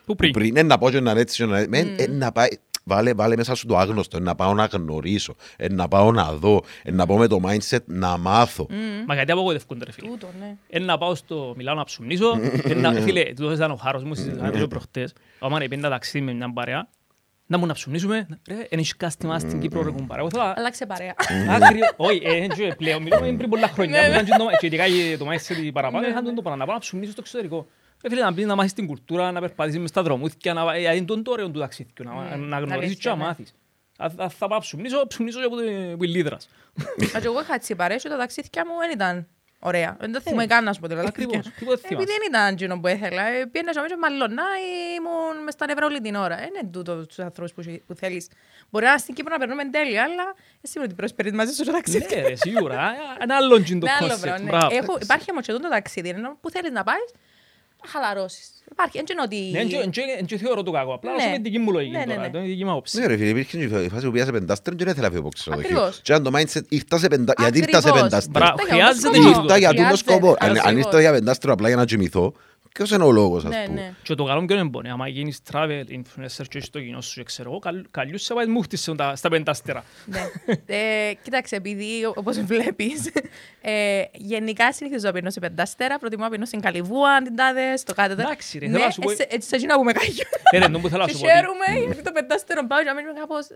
[0.06, 0.32] Πού πριν.
[0.32, 1.68] πριν είναι να πω και να είναι έτσι και να είναι.
[1.68, 2.00] Μεν, Mm.
[2.00, 2.48] ε, να πάει,
[2.88, 6.32] βάλε, βάλε μέσα σου το άγνωστο, ε, να πάω να γνωρίσω, ε, να πάω να
[6.32, 8.66] δω, ε, να πω με το mindset να μάθω.
[9.06, 10.08] Μα γιατί απογοητεύκονται ρε φίλε.
[10.08, 10.56] Τούτο, ναι.
[10.70, 14.14] Εν να πάω στο Μιλάνο να ψουμνίσω, εν να- φίλε, τούτος ήταν ο χάρος μου,
[14.14, 15.12] συζητάμε το και προχτές.
[15.38, 16.88] Άμα είναι πέντε ταξίδι με μια παρέα,
[17.46, 20.20] να μου να ψουμνίσουμε, ρε, εν έχεις κάστημα στην Κύπρο ρε κουμπάρα.
[20.20, 21.14] Εγώ θα- Άλλαξε παρέα.
[21.50, 24.20] Άκρη- Όχι, ε, εν και πλέον, μιλούμε πριν πολλά χρόνια, Ναι, που ναι.
[24.20, 24.84] ήταν και το- και ειδικά
[25.18, 26.26] το mindset παραπάνω, Ναι, είχαν ναι.
[26.26, 27.66] τον το πράγμα, να πάω να ψουμνίσω στο εξωτερικό.
[28.02, 30.94] Ρε φίλε, να μπεις να μάθεις την κουλτούρα, να περπατήσεις μες στα δρομούθια, να ε,
[30.96, 33.24] είναι τον ωραίο του ταξίδιου, να- Mm, να γνωρίσεις και αλήθεια, να ναι.
[33.24, 33.54] μάθεις.
[33.98, 36.48] Αν αν θα πάω ψουμνίσω, ψουμνίσω και από τη- που η Λίδρας.
[37.12, 39.26] Μα και εγώ είχα έτσι παρέα και τα ταξίδια μου δεν ήταν
[39.58, 39.96] ωραία.
[40.00, 41.52] Δεν το θυμούμαι καν να σου πω τα Ακριβώς, ταξίδια.
[41.58, 42.06] τίποτα Επειδή θυμάσαι.
[42.18, 43.22] δεν ήταν εκείνο που ήθελα.
[43.26, 44.42] Ε, Πήγαινα και αμέσως μαλλονά,
[44.96, 46.36] ήμουν μες στα νεύρα όλη την ώρα.
[46.36, 48.28] Δεν είναι τούτο τους ανθρώπους που, που θέλεις.
[48.70, 50.24] Μπορεί να στην Κύπρο να περνούμε τέλεια, αλλά
[50.60, 52.14] εσύ σίγουρο ότι προσπερείς μαζί σου στο ταξίδι.
[52.14, 52.92] Ναι ρε, σίγουρα.
[53.20, 54.20] Ένα άλλο είναι το Ναι, άλλο concept.
[54.20, 54.50] πράγμα, ναι.
[54.50, 54.76] Μπράβο.
[54.76, 57.10] Έχω- Υπάρχει όμως και εδώ το ταξίδι, ενώ που θέλεις να πάεις,
[57.84, 58.48] να χαλαρώσεις.
[58.72, 59.36] Υπάρχει, έτσι είναι ότι...
[59.52, 60.94] Ναι, εν και- εν και- εν και θεωρώ το κακό.
[60.94, 61.16] Απλά Ναι.
[61.16, 62.20] όσο είναι δική μου λογική Ναι, ναι, τώρα.
[62.20, 62.30] ναι.
[62.30, 62.98] Το είναι δική μου άποψη.
[63.00, 65.12] Ναι ρε φίλε, υπήρχε και η φάση που πήγα σε πεντάστερο και δεν ήθελα να
[65.14, 65.76] φύγω από ξενοδοχείο.
[65.76, 66.00] Ακριβώς.
[66.02, 67.32] Και αν το mindset ήρθα σε πεντα...
[67.38, 68.00] γιατί ήρθα σε Ακριβώς.
[68.02, 68.38] πεντάστερο.
[68.44, 69.40] Μπράβο, Ήρθα για χρειάζεται τον και σκοπός.
[69.40, 69.54] τούτο.
[69.54, 70.28] Ήρθα για τον Χρειάζεται, σκοπό.
[70.38, 70.84] Αν- Αν ακριβώς.
[70.84, 72.32] ήρθα για πεντάστερο απλά για να κοιμηθώ,
[72.84, 73.80] ποιος είναι ο λόγος ας Ναι, πούμε.
[73.80, 73.92] ναι.
[74.02, 74.90] Και το καλό ποιο είναι πόνοι.
[74.90, 78.34] Άμα γίνεις travel influencer και έχεις το κοινό σου και ξέρω εγώ, καλ- καλούς σε
[78.34, 79.84] πάει μούχτης σε τα- στα πεντάστερα.
[80.06, 80.20] Ναι.
[80.66, 83.10] Ε, κοίταξε, επειδή όπως βλέπεις,
[83.60, 85.98] ε, γενικά συνήθω να πίνω σε πεντάστερα.
[85.98, 88.12] Προτιμώ να πίνω στην Καλυβούα, την τάδες, στο κάτω.
[88.12, 90.24] Εντάξει, ρε, ναι, θέλω να σου πω- έτσι- έτσι σε να πούμε κάγιο.
[90.50, 92.82] Ε, ρε, τον που θέλω να Και σου πω ότι- χαίρομαι, γιατί το πεντάστερο πάω
[92.82, 93.46] και μένουμε κάπως...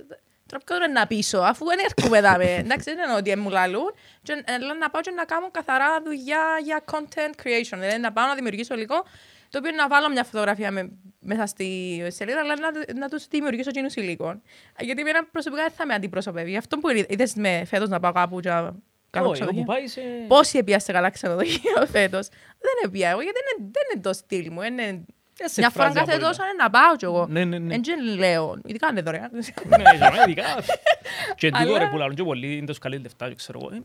[0.46, 2.44] Τώρα ποιο είναι να πείσω, αφού δεν έρχομαι δάμε.
[2.44, 3.94] Εντάξει, δεν εννοώ ότι μου λαλούν.
[4.22, 7.78] Και ε, λέω να πάω και να κάνω καθαρά δουλειά για content creation.
[7.78, 9.04] Δηλαδή να πάω να δημιουργήσω υλικό,
[9.48, 13.68] το οποίο να βάλω μια φωτογραφία με, μέσα στη σελίδα, αλλά να, να τους δημιουργήσω
[13.68, 14.40] εκείνους υλικό.
[14.80, 16.56] Γιατί εμένα προσωπικά δεν θα με αντιπροσωπεύει.
[16.56, 18.74] Αυτό που είδες με φέτος να πάω κάπου και να
[19.10, 19.64] κάνω Όχι, εγώ που ξενοδοχείο.
[19.64, 20.00] πάει σε...
[20.28, 22.28] Πόσοι επιάστε καλά ξενοδοχείο φέτος.
[22.58, 24.62] Δεν επία εγώ, γιατί δεν είναι, δεν είναι το στυλ μου.
[24.62, 25.04] Είναι...
[25.43, 26.28] Δεν σε Μια φορά εκφράζει κάθε απόλυτα.
[26.28, 27.26] τόσο είναι να πάω κι εγώ.
[27.26, 27.74] Ναι, ναι, ναι.
[27.74, 29.30] Εν και λέω, ειδικά αν είναι δωρεάν.
[29.32, 30.45] Ναι, για μένα ειδικά.
[31.36, 33.74] Και τούτο Αλλά- ρε που λαλούν και πολλοί είναι το σκαλί λεφτά και ξέρω εγώ.
[33.74, 33.80] Ε,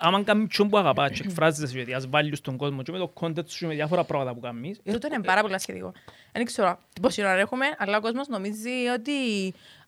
[0.00, 3.12] Άμα κάνεις ποιον που αγαπάς και εκφράζεσαι και διάς value στον κόσμο και με το
[3.20, 5.92] content σου και με διάφορα πράγματα που κάνεις, ε, Τούτο είναι πάρα πολύ σχετικό.
[6.32, 9.12] Δεν ξέρω πόση ώρα έχουμε, αλλά ο κόσμος νομίζει ότι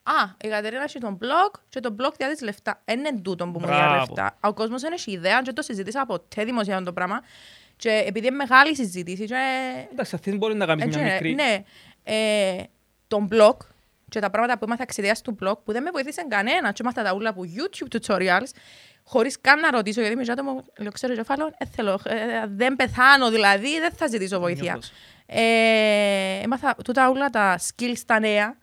[0.03, 2.81] Α, η Κατερίνα έχει τον blog και το blog διάθεση λεφτά.
[2.85, 3.83] Δεν είναι τούτο που μου Μπράβο.
[3.83, 4.37] δίνει λεφτά.
[4.41, 7.21] Ο κόσμος δεν έχει ιδέα και το συζήτησα ποτέ δημοσία το πράγμα.
[7.81, 9.25] Και επειδή είναι μεγάλη συζήτηση.
[9.25, 9.35] Και...
[9.91, 11.33] Εντάξει, αυτή μπορεί να κάνει Έτσι μια είναι, μικρή.
[11.33, 11.63] Ναι,
[12.03, 12.63] ε,
[13.07, 13.57] τον blog
[14.09, 17.03] και τα πράγματα που έμαθα εξαιτίας του blog που δεν με βοήθησε κανένα και έμαθα
[17.03, 18.51] τα ούλα από YouTube tutorials
[19.03, 23.29] χωρίς καν να ρωτήσω γιατί είμαι άτομο, λέω ξέρω κεφάλαιο, ε, θέλω, ε, δεν πεθάνω
[23.29, 24.71] δηλαδή, δεν θα ζητήσω βοήθεια.
[24.71, 24.89] Νιώθω.
[25.25, 28.57] Ε, έμαθα τούτα όλα τα skills τα νέα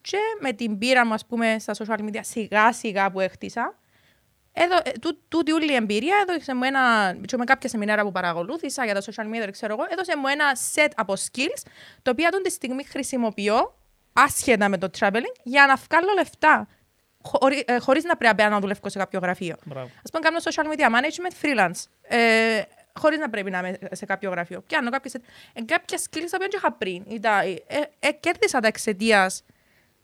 [0.00, 3.79] και με την πείρα μου ας πούμε στα social media σιγά σιγά που έχτισα
[4.52, 8.12] εδώ, ε, τού- τούτη όλη η εμπειρία έδωσε μου ένα, και με κάποια σεμινάρια που
[8.12, 10.44] παρακολούθησα για τα social media, δεν ξέρω εγώ, έδωσε μου ένα
[10.74, 11.62] set από skills,
[12.02, 13.74] το οποίο αυτή τη στιγμή χρησιμοποιώ,
[14.12, 16.68] άσχετα με το traveling, για να βγάλω λεφτά,
[17.22, 19.56] χωρί, ε, χωρίς να πρέπει να δουλεύω σε κάποιο γραφείο.
[19.64, 19.90] Μπράβο.
[20.04, 21.84] Ας πούμε, κάνω social media management freelance.
[22.02, 22.62] Ε,
[22.94, 24.60] Χωρίς να πρέπει να είμαι σε κάποιο γραφείο.
[24.60, 25.20] Πιάνω κάποιες, ε,
[25.64, 27.04] κάποια skills τα οποία δεν είχα πριν.
[27.08, 29.44] Ήταν, ε, ε, ε, κέρδισα τα εξαιτίας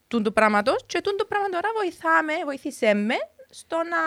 [0.09, 3.15] του του πράγματος και τούν το πράγμα τώρα βοηθάμε, βοήθησέ με
[3.61, 4.01] στο να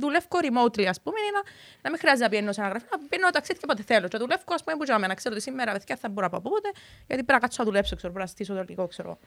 [0.00, 1.40] δουλεύω remotely, ας πούμε, ή να,
[1.82, 4.06] να μην χρειάζεται να πηγαίνω σε ένα γραφείο, να πηγαίνω ταξίδι και όποτε θέλω.
[4.08, 6.40] Και να δουλεύω, ας πούμε, που τζάμε, να ξέρω ότι σήμερα παιδιά θα μπορώ από
[6.40, 6.68] πότε,
[7.06, 9.18] γιατί πρέπει να κάτσω να δουλέψω, ξέρω, πρέπει να στήσω το λίγο, ξέρω.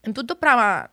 [0.00, 0.90] Εν τούτο πράγμα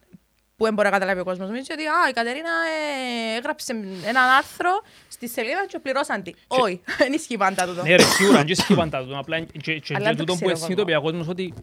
[0.58, 1.48] που δεν μπορεί να καταλάβει ο κόσμος.
[1.48, 3.72] Νομίζει ότι α, η Κατερίνα ε, έγραψε
[4.06, 6.32] έναν άρθρο στη σελίδα και πληρώσαν τη.
[6.48, 7.84] Όχι, δεν ισχύει πάντα τούτο.
[7.84, 9.18] Ναι ρε, σίγουρα, δεν ισχύει πάντα τούτο.
[9.20, 11.54] Απλά και- και- και Αλλά δεν τούτο το που ξέρω συνειδητοποιεί ο κόσμος ότι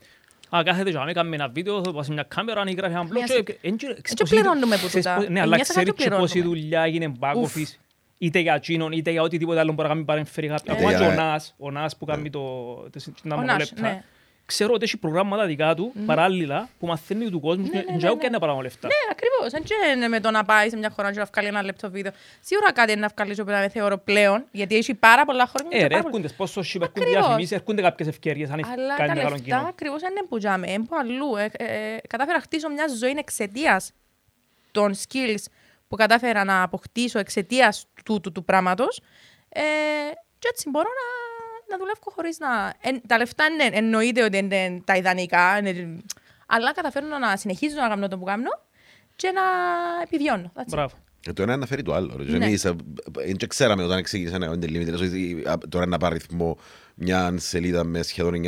[0.56, 3.02] Α, κάθεται και να κάνει ένα βίντεο, θα πάει σε μια κάμερα, να γράφει ένα
[3.04, 5.14] blog Μια και- σε- και- εν- και- και πληρώνουμε που ξέρεις τούτα.
[5.16, 6.60] πώς- Ναι, Ε, αλλά μια σε κάτι ξέρεις και πόση πληρώνουμε.
[6.60, 7.56] δουλειά έγινε back Ουφ.
[7.56, 7.78] office,
[8.18, 10.72] είτε για εκείνον, είτε για οτιδήποτε άλλο μπορεί να κάνει παρεμφέρει κάποια.
[10.74, 12.40] Είτε Ακόμα και ο για- Νάς, ο Νάς που κάνει το...
[12.74, 13.80] το- τα Ο Νάς, μονολέπτα.
[13.80, 14.02] ναι.
[14.50, 17.96] Ξέρω ότι έχει προγράμματα δικά του, παράλληλα, που μαθαίνει του κόσμου και ναι, δεν ναι,
[17.96, 18.20] ξέρω ναι.
[18.20, 18.86] και να πάρουν λεφτά.
[18.88, 19.50] Ναι, ακριβώς.
[19.50, 22.12] Δεν είναι με το να πάει σε μια χώρα και να βγάλει ένα λεπτό βίντεο.
[22.40, 25.78] Σίγουρα κάτι είναι να βγάλει που να με θεωρώ πλέον, γιατί έχει πάρα πολλά χρόνια.
[25.78, 27.12] Ε, και ρε, πάρα πολλά- έρχονται sponsorship, έρχονται Ακριβώς.
[27.12, 29.68] διαφημίσεις, έρχονται κάποιες ευκαιρίες, αν έχεις Αλλά κάνει τα μεγάλο λεφτά κοινό.
[29.68, 31.36] ακριβώς δεν είναι που τζάμε, είναι που αλλού.
[31.36, 33.92] Ε, ε, κατάφερα να χτίσω μια ζωή εξαιτίας
[34.70, 35.44] των skills
[35.88, 39.00] που κατάφερα να αποκτήσω εξαιτίας του, του, του πράγματος.
[39.48, 39.60] Ε,
[40.38, 41.19] και έτσι μπορώ να,
[41.70, 42.74] να δουλεύω χωρίς να.
[42.80, 45.98] εν- τα λεφτά είναι, εννοείται ότι είναι τα ιδανικά, είναι-
[46.46, 48.50] αλλά καταφέρνω να συνεχίζω να κάνω το που κάνω
[49.16, 49.42] και να
[50.02, 50.52] επιβιώνω.
[50.56, 50.64] That's it.
[50.68, 50.94] Μπράβο.
[51.20, 52.14] Και το ένα αναφέρει το άλλο.
[52.16, 52.24] ρε.
[52.24, 52.44] Και Ναι.
[52.46, 52.74] Εμείς ε, ε,
[53.38, 56.58] δεν ξέραμε όταν ξεκίνησαν οι Unlimited ότι α, τώρα να πάρει ρυθμό
[57.00, 58.42] μια σελίδα με σχεδόν 9.000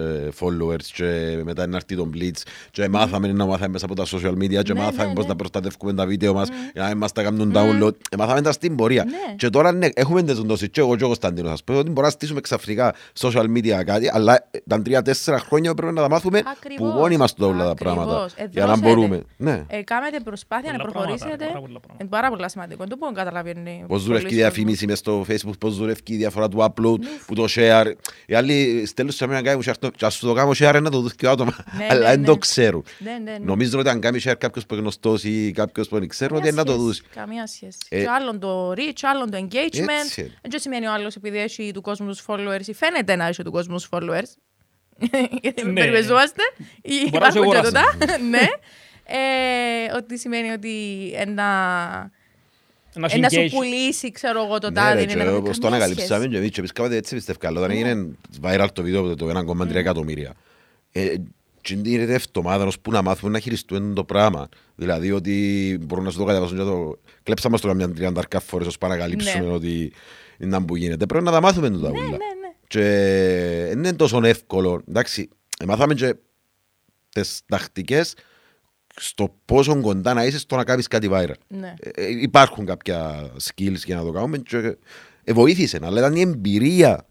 [0.00, 4.04] ε, followers και μετά να έρθει τον Blitz και μάθαμε να μάθαμε μέσα από τα
[4.06, 5.28] social media και Ναι, μάθαμε ναι, πώς ναι.
[5.30, 7.92] να προστατεύουμε τα βίντεο μας για να μην μας τα κάνουν download.
[8.10, 9.04] Ε, Μάθαμε τα στην πορεία.
[9.04, 9.34] Ναι.
[9.36, 12.06] Και τώρα ναι, έχουμε τις δόσεις και εγώ και ο Κωνσταντίνος ας πούμε ότι μπορούμε
[12.06, 16.40] να στήσουμε ξαφνικά social media κάτι αλλά ε, τα τρία-τέσσερα χρόνια πρέπει να τα μάθουμε
[16.42, 16.94] που Ακριβώς.
[16.94, 17.94] μόνοι μας τα όλα τα Ακριβώς.
[17.94, 18.88] πράγματα Ε, για να δρόσετε.
[18.88, 19.22] μπορούμε.
[19.36, 19.64] Ναι.
[19.68, 21.44] Ε, κάνετε προσπάθεια να Πολλά πράγματα, προχωρήσετε.
[21.44, 21.96] πάρα πολλά πράγματα.
[22.00, 22.84] Είναι πάρα πολύ σημαντικό.
[22.88, 23.84] Δεν μπορώ να καταλαβαίνει.
[23.86, 24.54] Πώς δουλεύει η πολλοί κόσμος.
[24.54, 27.81] διαφήμιση μες στο facebook, πώς δουλεύει η διαφορά του upload, που το share.
[28.26, 31.00] Οι άλλοι στέλνουν σε μένα κάτι share, και ας σου το κάνω share να το
[31.00, 32.26] δουν και άτομα, Ναι, αλλά ναι, δεν ναι.
[32.26, 32.84] το ξέρουν.
[32.98, 33.38] Ναι, ναι, ναι.
[33.44, 36.48] Νομίζω ότι αν κάνει share κάποιος που είναι γνωστός ή κάποιος που δεν ξέρουν, ότι
[36.48, 36.94] είναι να το Καμία δουν.
[36.94, 37.78] σχέση, Καμία σχέση.
[37.88, 39.88] Ε, Και άλλον το reach, άλλον το engagement.
[40.04, 40.30] Έτσι είναι.
[40.48, 43.50] Δεν σημαίνει ο άλλος επειδή έχει του κόσμου τους followers ή φαίνεται να έχει του
[43.52, 44.32] κόσμου τους followers.
[45.42, 45.72] Γιατί Ναι.
[45.80, 46.42] περιπεζόμαστε.
[46.82, 47.96] ή Μπορεί να σε υπάρχουν και αγοράσει.
[47.98, 48.18] τούτα.
[48.18, 48.46] Ναι.
[49.06, 50.74] Ε, Ότι σημαίνει ότι
[51.14, 51.44] ένα
[52.94, 53.50] Να ε, να σου engage.
[53.50, 54.94] πουλήσει, ξέρω εγώ, το Ναι, τάδε.
[54.94, 56.28] ρε, είναι και ένα- όπως το καμία ανακαλύψαμε σχέση.
[56.32, 57.38] και εμείς και εμείς κάποτε έτσι πιστεύω.
[57.58, 58.08] Όταν έγινε
[58.42, 60.34] viral το βίντεο από το 1,3 εκατομμύρια,
[60.92, 61.14] ε,
[61.60, 64.48] και είναι εβδομάδα ώσπου να μάθουμε να χειριστούμε το πράγμα.
[64.74, 66.98] Δηλαδή ότι μπορούν να σου το κατεβάσουν και το...
[67.22, 69.52] Κλέψαμε στο καμιά τριάντα φορές ώσπου να ανακαλύψουμε Ναι.
[69.52, 69.92] ότι
[70.38, 71.06] είναι που γίνεται.
[71.06, 72.08] Πρέπει να τα μάθουμε το τα Ναι, ούλα.
[72.08, 72.52] ναι, ναι.
[72.66, 72.80] Και
[73.68, 74.82] δεν είναι τόσο εύκολο.
[74.88, 75.28] Εντάξει,
[75.58, 76.14] ε, μάθαμε και
[77.12, 78.14] τις τακτικές
[78.96, 81.32] στο πόσο κοντά να είσαι στο να κάνεις κάτι viral.
[81.48, 81.74] Ναι.
[81.80, 84.76] Ε, ε, υπάρχουν κάποια skills για να το κάνουμε και
[85.24, 87.06] ε, βοήθησε, αλλά ήταν η εμπειρία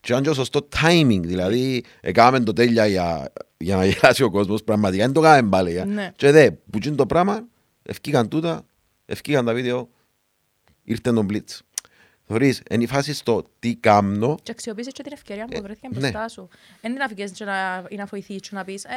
[0.00, 4.30] και ήταν και ο σωστό timing, δηλαδή έκαναμε το τέλεια για, για να γελάσει ο
[4.30, 5.70] κόσμος, πραγματικά δεν το κάναμε πάλι.
[5.70, 5.84] για.
[5.84, 6.12] Ναι.
[6.16, 7.46] Και δε, που είναι το πράγμα,
[7.82, 8.66] ευκήκαν τούτα,
[9.06, 9.88] ευκήκαν τα βίντεο,
[10.82, 11.58] ήρθε τον Blitz.
[12.28, 15.88] Θεωρείς, είναι η φάση στο τι κάμνω, Και αξιοποίησες και την ευκαιρία που Ε, βρέθηκε
[15.92, 15.98] ναι.
[15.98, 16.48] μπροστά σου.
[16.80, 18.88] Δεν είναι να βγεις και να, ή να βοηθήσεις και να πεις ε,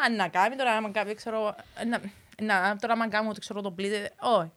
[0.00, 1.54] μα να κάνει τώρα, να κάνει, ξέρω,
[1.88, 2.00] να,
[2.42, 4.10] να, τώρα να κάνω, το ξέρω, το πλήτε.
[4.20, 4.50] Όχι.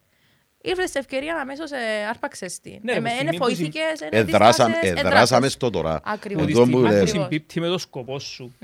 [0.63, 1.77] Ήρθες στην ευκαιρία αμέσως ε,
[2.09, 2.79] άρπαξες την.
[2.81, 5.51] Ναι, ρε, Ε, που με- στιγμή Είναι που βοήθηκες, είναι εδράσαμε, δίστασες, εδράσαμε εδράσες.
[5.53, 6.01] στο τώρα.
[6.03, 6.43] Ακριβώς.
[6.43, 7.01] Ότι Εδώ στη που στιγμή που λέμε.
[7.09, 7.23] Ακριβώς.
[7.29, 8.55] συμπίπτει με το σκοπό σου,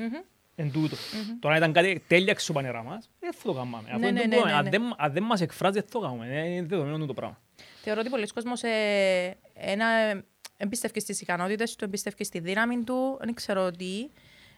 [0.55, 0.95] εν τούτο.
[1.39, 3.78] Τώρα ήταν κάτι τέλεια ξοπανερά μας, δεν θα το κάνουμε.
[3.78, 4.51] Αυτό Ναι, είναι ναι, το ναι, πρόβλημα.
[4.51, 4.69] ναι, Αν ναι.
[4.69, 6.28] δεν- Αν δεν μας εκφράζει, δεν θα το κάνουμε.
[6.30, 7.39] Ε, Είναι δεδομένο το πράγμα.
[7.84, 9.86] Θεωρώ ότι πολλοί κόσμος ε, ένα,
[10.57, 14.09] εμπιστεύει στις ικανότητες του, εμπιστεύει στη δύναμη του, δεν ξέρω τι.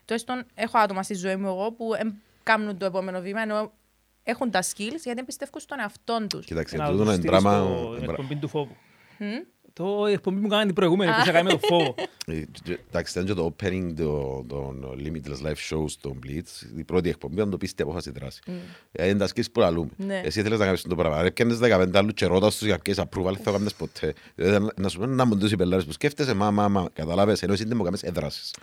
[0.10, 2.10] Τουλάχιστον έχω άτομα στη ζωή μου εγώ που εμ,
[2.44, 3.72] κάνουν το επόμενο βήμα, ενώ
[4.24, 6.46] έχουν τα skills γιατί εμπιστεύουν στον εαυτό τους.
[6.46, 7.58] Κοιτάξτε, Να τούτο το είναι στείλεις δράμα...
[7.66, 8.76] στο- την εκπομπή του φόβου.
[9.74, 11.96] Το Το εκπομπή που κάναμε την προηγούμενη, που σε κάνει με το φόβο.
[12.26, 16.78] Ε, και- Εντάξει, ήταν και το opening το- των Limitless Live Shows στον Blitz.
[16.78, 18.40] Η πρώτη εκπομπή ήταν το πίστη απόφαση δράση.
[18.92, 19.90] Ε, Είναι τα σκήσεις που λαλούμε.
[19.98, 20.22] Ναι.
[20.26, 21.22] Εσύ θέλεις να κάνεις το πράγμα.
[21.22, 24.14] Ρε, πιάνεις 15 άλλους και ρώτας τους για ποιες approval θα κάνεις ποτέ.
[24.36, 26.90] Δηλαδή, να- Να σου πούν να μου τους οι πελάρες που σκέφτεσαι, μα, μα, μα,
[26.94, 28.54] καταλάβες, ενώ εσύ δεν μου κάνεις έδρασης.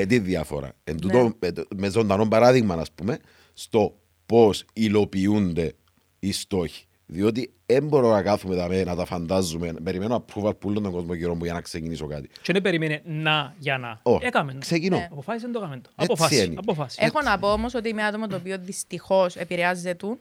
[0.00, 0.72] Ε, τι διαφορά.
[0.84, 1.00] Εν Ναι.
[1.00, 3.18] τούτο, με, το- με ζωντανό παράδειγμα, ας πούμε,
[3.52, 3.94] στο
[4.26, 5.72] πώς υλοποιούνται
[6.18, 6.82] οι στόχοι.
[7.10, 9.72] Διότι δεν μπορώ να κάθομαι δαμέ, να τα φαντάζομαι.
[9.84, 12.28] Περιμένω approval που όλον τον κόσμο γύρω μου για να ξεκινήσω κάτι.
[12.42, 14.00] Και δεν περίμενε να για να.
[14.02, 14.26] Όχι.
[14.26, 14.52] Έκαμε.
[14.52, 14.58] το.
[14.58, 14.96] Ξεκινώ.
[14.96, 15.08] Ναι.
[15.12, 15.74] Αποφάσισε να το έκαμε.
[15.76, 15.90] το.
[15.96, 16.44] Έτσι Αποφάσισε.
[16.44, 16.54] είναι.
[16.58, 17.04] Αποφάσισε.
[17.04, 20.18] Έχω να πω όμως ότι είμαι άτομο το οποίο δυστυχώς επηρεάζεται του.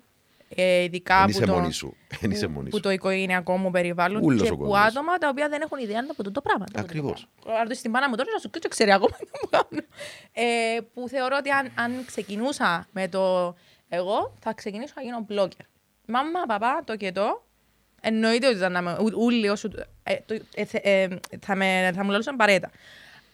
[0.55, 1.95] Ε, ειδικά Δεν από είσαι το, μόνη σου.
[2.19, 2.81] Δεν είσαι μόνη που σου.
[2.81, 4.79] το οικογενειακό μου περιβάλλον Ούλος και ο που κόσμος.
[4.79, 6.65] άτομα τα οποία δεν έχουν ιδέα από το, το πράγμα.
[6.65, 7.27] το- το Ακριβώς.
[7.43, 7.61] πράγμα.
[7.61, 9.85] Αν το στην πάνα μου τώρα, να σου και ξέρει ακόμα τι μου κάνω.
[10.33, 13.55] Ε, που θεωρώ ότι αν, αν ξεκινούσα με το
[13.89, 15.65] εγώ, θα ξεκινήσω να γίνω blogger.
[16.07, 17.45] Μάμα, παπά, το και το.
[18.01, 19.69] Εννοείται ότι θα είμαι ού- ούλοι όσο...
[20.03, 21.07] Ε, το, ε, θε- ε,
[21.39, 22.71] θα, με, θα μου λαλούσαν παρέτα.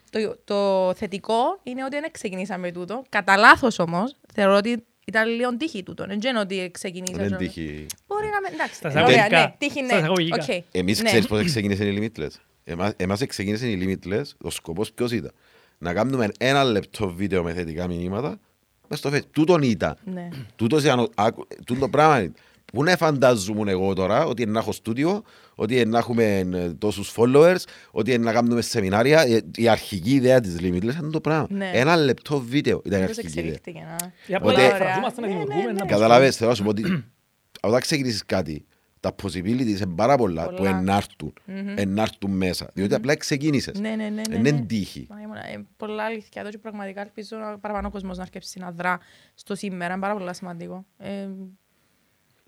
[0.10, 3.04] Το, το θετικό είναι ότι δεν ξεκινήσαμε τούτο.
[3.10, 6.06] Κατά λάθος όμως, θεωρώ ότι ήταν λίγο τύχη τούτο.
[6.06, 7.28] Δεν είναι ότι ξεκινήσαμε.
[7.28, 7.86] Δεν τύχει.
[8.08, 8.48] Μπορεί να με.
[8.54, 8.76] Εντάξει.
[8.76, 9.40] Στα ωραία, εισαγωγικά.
[9.40, 9.88] ναι, τύχη, ναι.
[9.88, 10.44] Στα εισαγωγικά.
[10.44, 10.64] Οκ.
[10.72, 11.06] Εμείς Ναι.
[11.10, 12.30] ξέρεις πότε ξεκίνησε η Limitless.
[12.64, 15.32] Εμάς, εμάς ξεκίνησε η Limitless, ο σκοπός ποιος ήταν;
[15.78, 18.40] Να κάνουμε ένα λεπτό βίντεο με θετικά μηνύματα
[18.88, 19.30] μες στο Facebook.
[19.32, 19.98] Τούτον ήταν.
[20.04, 20.30] Ναι.
[20.56, 22.32] Τούτος ήταν, ο- άκου- τούτο πράγμα
[22.74, 22.84] είναι.
[22.84, 25.24] Πού να φαντάζομαι εγώ τώρα ότι είναι να έχω στούντιο,
[25.56, 29.22] ότι είναι να έχουμε ε, τόσους followers, ότι είναι να κάνουμε σεμινάρια.
[29.22, 31.48] Ε, Η αρχική ιδέα της Limitless ήταν το πράγμα.
[31.50, 31.72] Ναι.
[31.74, 33.52] Ένα λεπτό βίντεο ήταν η Πώς αρχική ιδέα.
[33.54, 34.12] εξελίχθηκε, να.
[34.28, 34.78] Για Οπότε- πολλά Ωραία.
[34.86, 35.64] φραζόμαστε να Ναι, δημιουργούμε.
[35.66, 35.90] ναι, να ναι.
[35.92, 36.84] Καταλάβες, θέλω να σου πω ότι
[37.68, 38.66] όταν ξεκινήσεις κάτι,
[39.00, 40.70] τα possibilities είναι πάρα πολλά που Πολλά.
[40.78, 41.34] ενάρτουν,
[41.76, 42.70] ενάρτουν μέσα.
[42.74, 43.80] Διότι απλά ξεκίνησες.
[43.80, 44.22] Ναι, ναι, ναι.
[44.30, 44.62] ναι, Είναι ναι.
[44.62, 45.08] τύχη.
[45.10, 48.72] Μα ήμουνα, ε, πολλά αλήθεια εδώ και πραγματικά ελπίζω να- παραπάνω κόσμος να αρκέψει να
[48.72, 49.00] δρά
[49.34, 49.92] στο σήμερα.
[49.94, 50.86] Είναι πάρα πολύ σημαντικό.
[50.98, 51.28] Ε,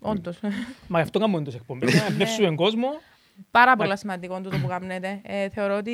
[0.00, 0.38] όντως.
[0.86, 1.94] Μα γι' αυτό κάνουμε τις εκπομπές.
[1.94, 2.88] Να εμπνεύσουμε κόσμο.
[3.50, 5.20] πάρα πολύ σημαντικό τούτο που κάνετε.
[5.24, 5.92] Ε, θεωρώ ότι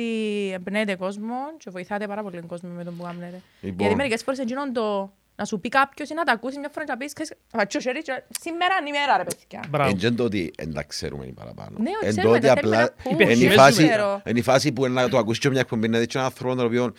[0.53, 3.41] εμπνέετε κόσμο και βοηθάτε πάρα πολύ τον κόσμο με το που κάνετε.
[3.61, 3.79] Λοιπόν.
[3.79, 6.85] Γιατί μερικές φορές εκείνον το να σου πει κάποιος ή να τα ακούσει μια φορά
[6.85, 9.63] και να πεις «Ξέρεις, θα τσιο χέρι και σήμερα είναι η μέρα ρε παιδιά.
[9.69, 9.97] Μπράβο.
[10.01, 11.77] Εν το ότι δεν τα ξέρουμε οι παραπάνω.
[11.79, 13.23] Ναι, όχι, Εν ξέρουμε, το ότι τα θέλουμε απλά να πούμε.
[13.23, 14.21] είναι η Υπερχημές φάση- ξέρω.
[14.27, 16.55] είναι η φάση που να το ακούσει και μια εκπομπή, να δεις και έναν άνθρωπο
[16.55, 16.93] τον οποίο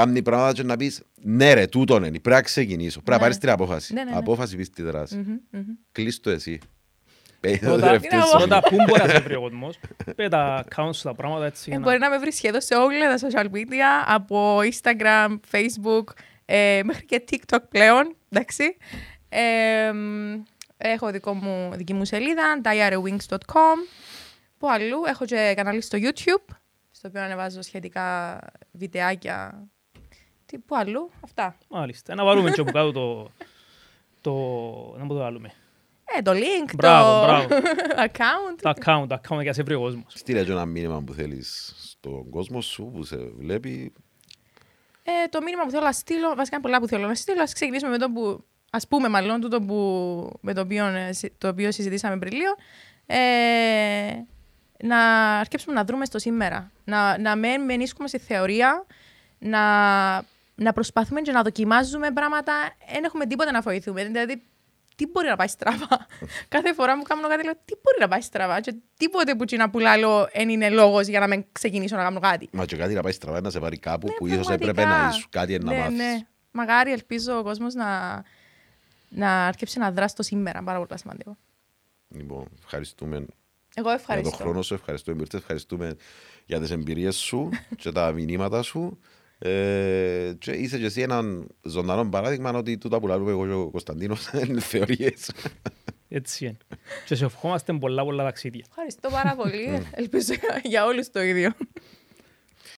[0.00, 3.22] κάνει πράγματα και να πεις ναι ρε, τούτον είναι, πρέπει να ξεκινήσω, πρέπει να Ναι.
[3.22, 3.92] πάρεις την απόφαση.
[3.92, 4.16] Ναι, ναι, ναι.
[4.16, 5.24] Απόφαση πεις τη δράση.
[5.92, 6.58] Κλείς το εσύ.
[7.40, 8.36] Πες το Πρώτα, τελευταίος να σου.
[8.36, 9.78] πρώτα, πού μπορεί να σε βρει ο κόσμος.
[10.16, 11.62] Πέ τα accounts σου, τα πράγματα έτσι.
[11.66, 15.36] Ε, για να- μπορεί να με βρεις σχεδόν σε όλα τα social media, από Instagram,
[15.50, 16.04] Facebook,
[16.44, 18.76] ε, μέχρι και TikTok πλέον, εντάξει.
[19.28, 20.42] Ε, μ,
[20.76, 23.76] έχω δικό μου, δική μου σελίδα, diarywings.com.
[24.58, 26.54] Πού αλλού, έχω και κανάλι στο YouTube,
[26.90, 28.38] στο οποίο ανεβάζω σχετικά
[28.72, 29.68] βιντεάκια.
[30.46, 31.56] Τι, πού αλλού, αυτά.
[31.68, 32.14] Μάλιστα.
[32.14, 33.30] Να βάλουμε και από κάτω το...
[34.20, 34.30] το...
[34.98, 35.52] Να μου το βάλουμε.
[36.18, 37.48] Ε, το link, Μπράβο, το μπράβο.
[38.06, 38.58] account.
[38.62, 40.04] Το account, το account για να σε βρει ο κόσμος.
[40.16, 43.92] Στείλε και ένα μήνυμα που θέλεις στον κόσμο σου που σε βλέπει.
[45.02, 47.42] Ε, το μήνυμα που θέλω να στείλω, βασικά είναι πολλά που θέλω να στείλω.
[47.42, 51.32] Ας ξεκινήσουμε με το που, ας πούμε μάλλον, τούτο που, με το οποίο, ε, συ-
[51.38, 52.54] το οποίο συζητήσαμε πριν λίγο.
[53.06, 54.24] Ε,
[54.82, 54.98] να
[55.38, 56.70] αρκέψουμε να δρούμε στο σήμερα.
[56.84, 58.86] Να, να μην μενίσκουμε στη θεωρία,
[59.38, 59.60] να,
[60.54, 62.52] να προσπαθούμε και να δοκιμάζουμε πράγματα.
[62.92, 64.04] Δεν έχουμε τίποτα να βοηθούμε.
[64.04, 64.42] Δηλαδή,
[64.96, 66.06] τι μπορεί να πάει στραβά;
[66.48, 69.70] Κάθε φορά που κάνω κάτι, λέω τι μπορεί να πάει στραβά; Και τίποτε που τσίνα
[69.70, 72.48] που λέω δεν είναι λόγος για να μην ξεκινήσω να κάνω κάτι.
[72.52, 74.70] Μα και κάτι να πάει στραβά να σε πάρει κάπου Ναι, που ίσως πραγματικά.
[74.70, 75.96] έπρεπε να είσαι κάτι να ναι, μάθεις.
[75.96, 76.18] Ναι.
[76.50, 78.22] Μαγάρι ελπίζω ο κόσμος να,
[79.08, 80.62] να αρκέψει να δράσει το σήμερα.
[80.62, 81.36] Πάρα πολύ σημαντικό.
[82.08, 83.26] Λοιπόν, ευχαριστούμε Εγώ
[83.74, 84.36] για τον ευχαριστώ.
[84.36, 85.96] χρόνο σου, ευχαριστούμε που ήρθες, ευχαριστούμε
[86.46, 88.98] για τις εμπειρίες σου και τα μηνύματα σου.
[89.46, 93.70] Ε, και είσαι και εσύ έναν ζωντανό παράδειγμα ότι τούτα που λαλούμε εγώ και ο
[93.70, 95.30] Κωνσταντίνος είναι θεωρίες.
[96.08, 96.56] Έτσι είναι.
[97.06, 98.64] Και σε ευχόμαστε πολλά πολλά ταξίδια.
[98.68, 99.86] Ευχαριστώ πάρα πολύ.
[99.90, 101.52] Ελπίζω για όλους το ίδιο.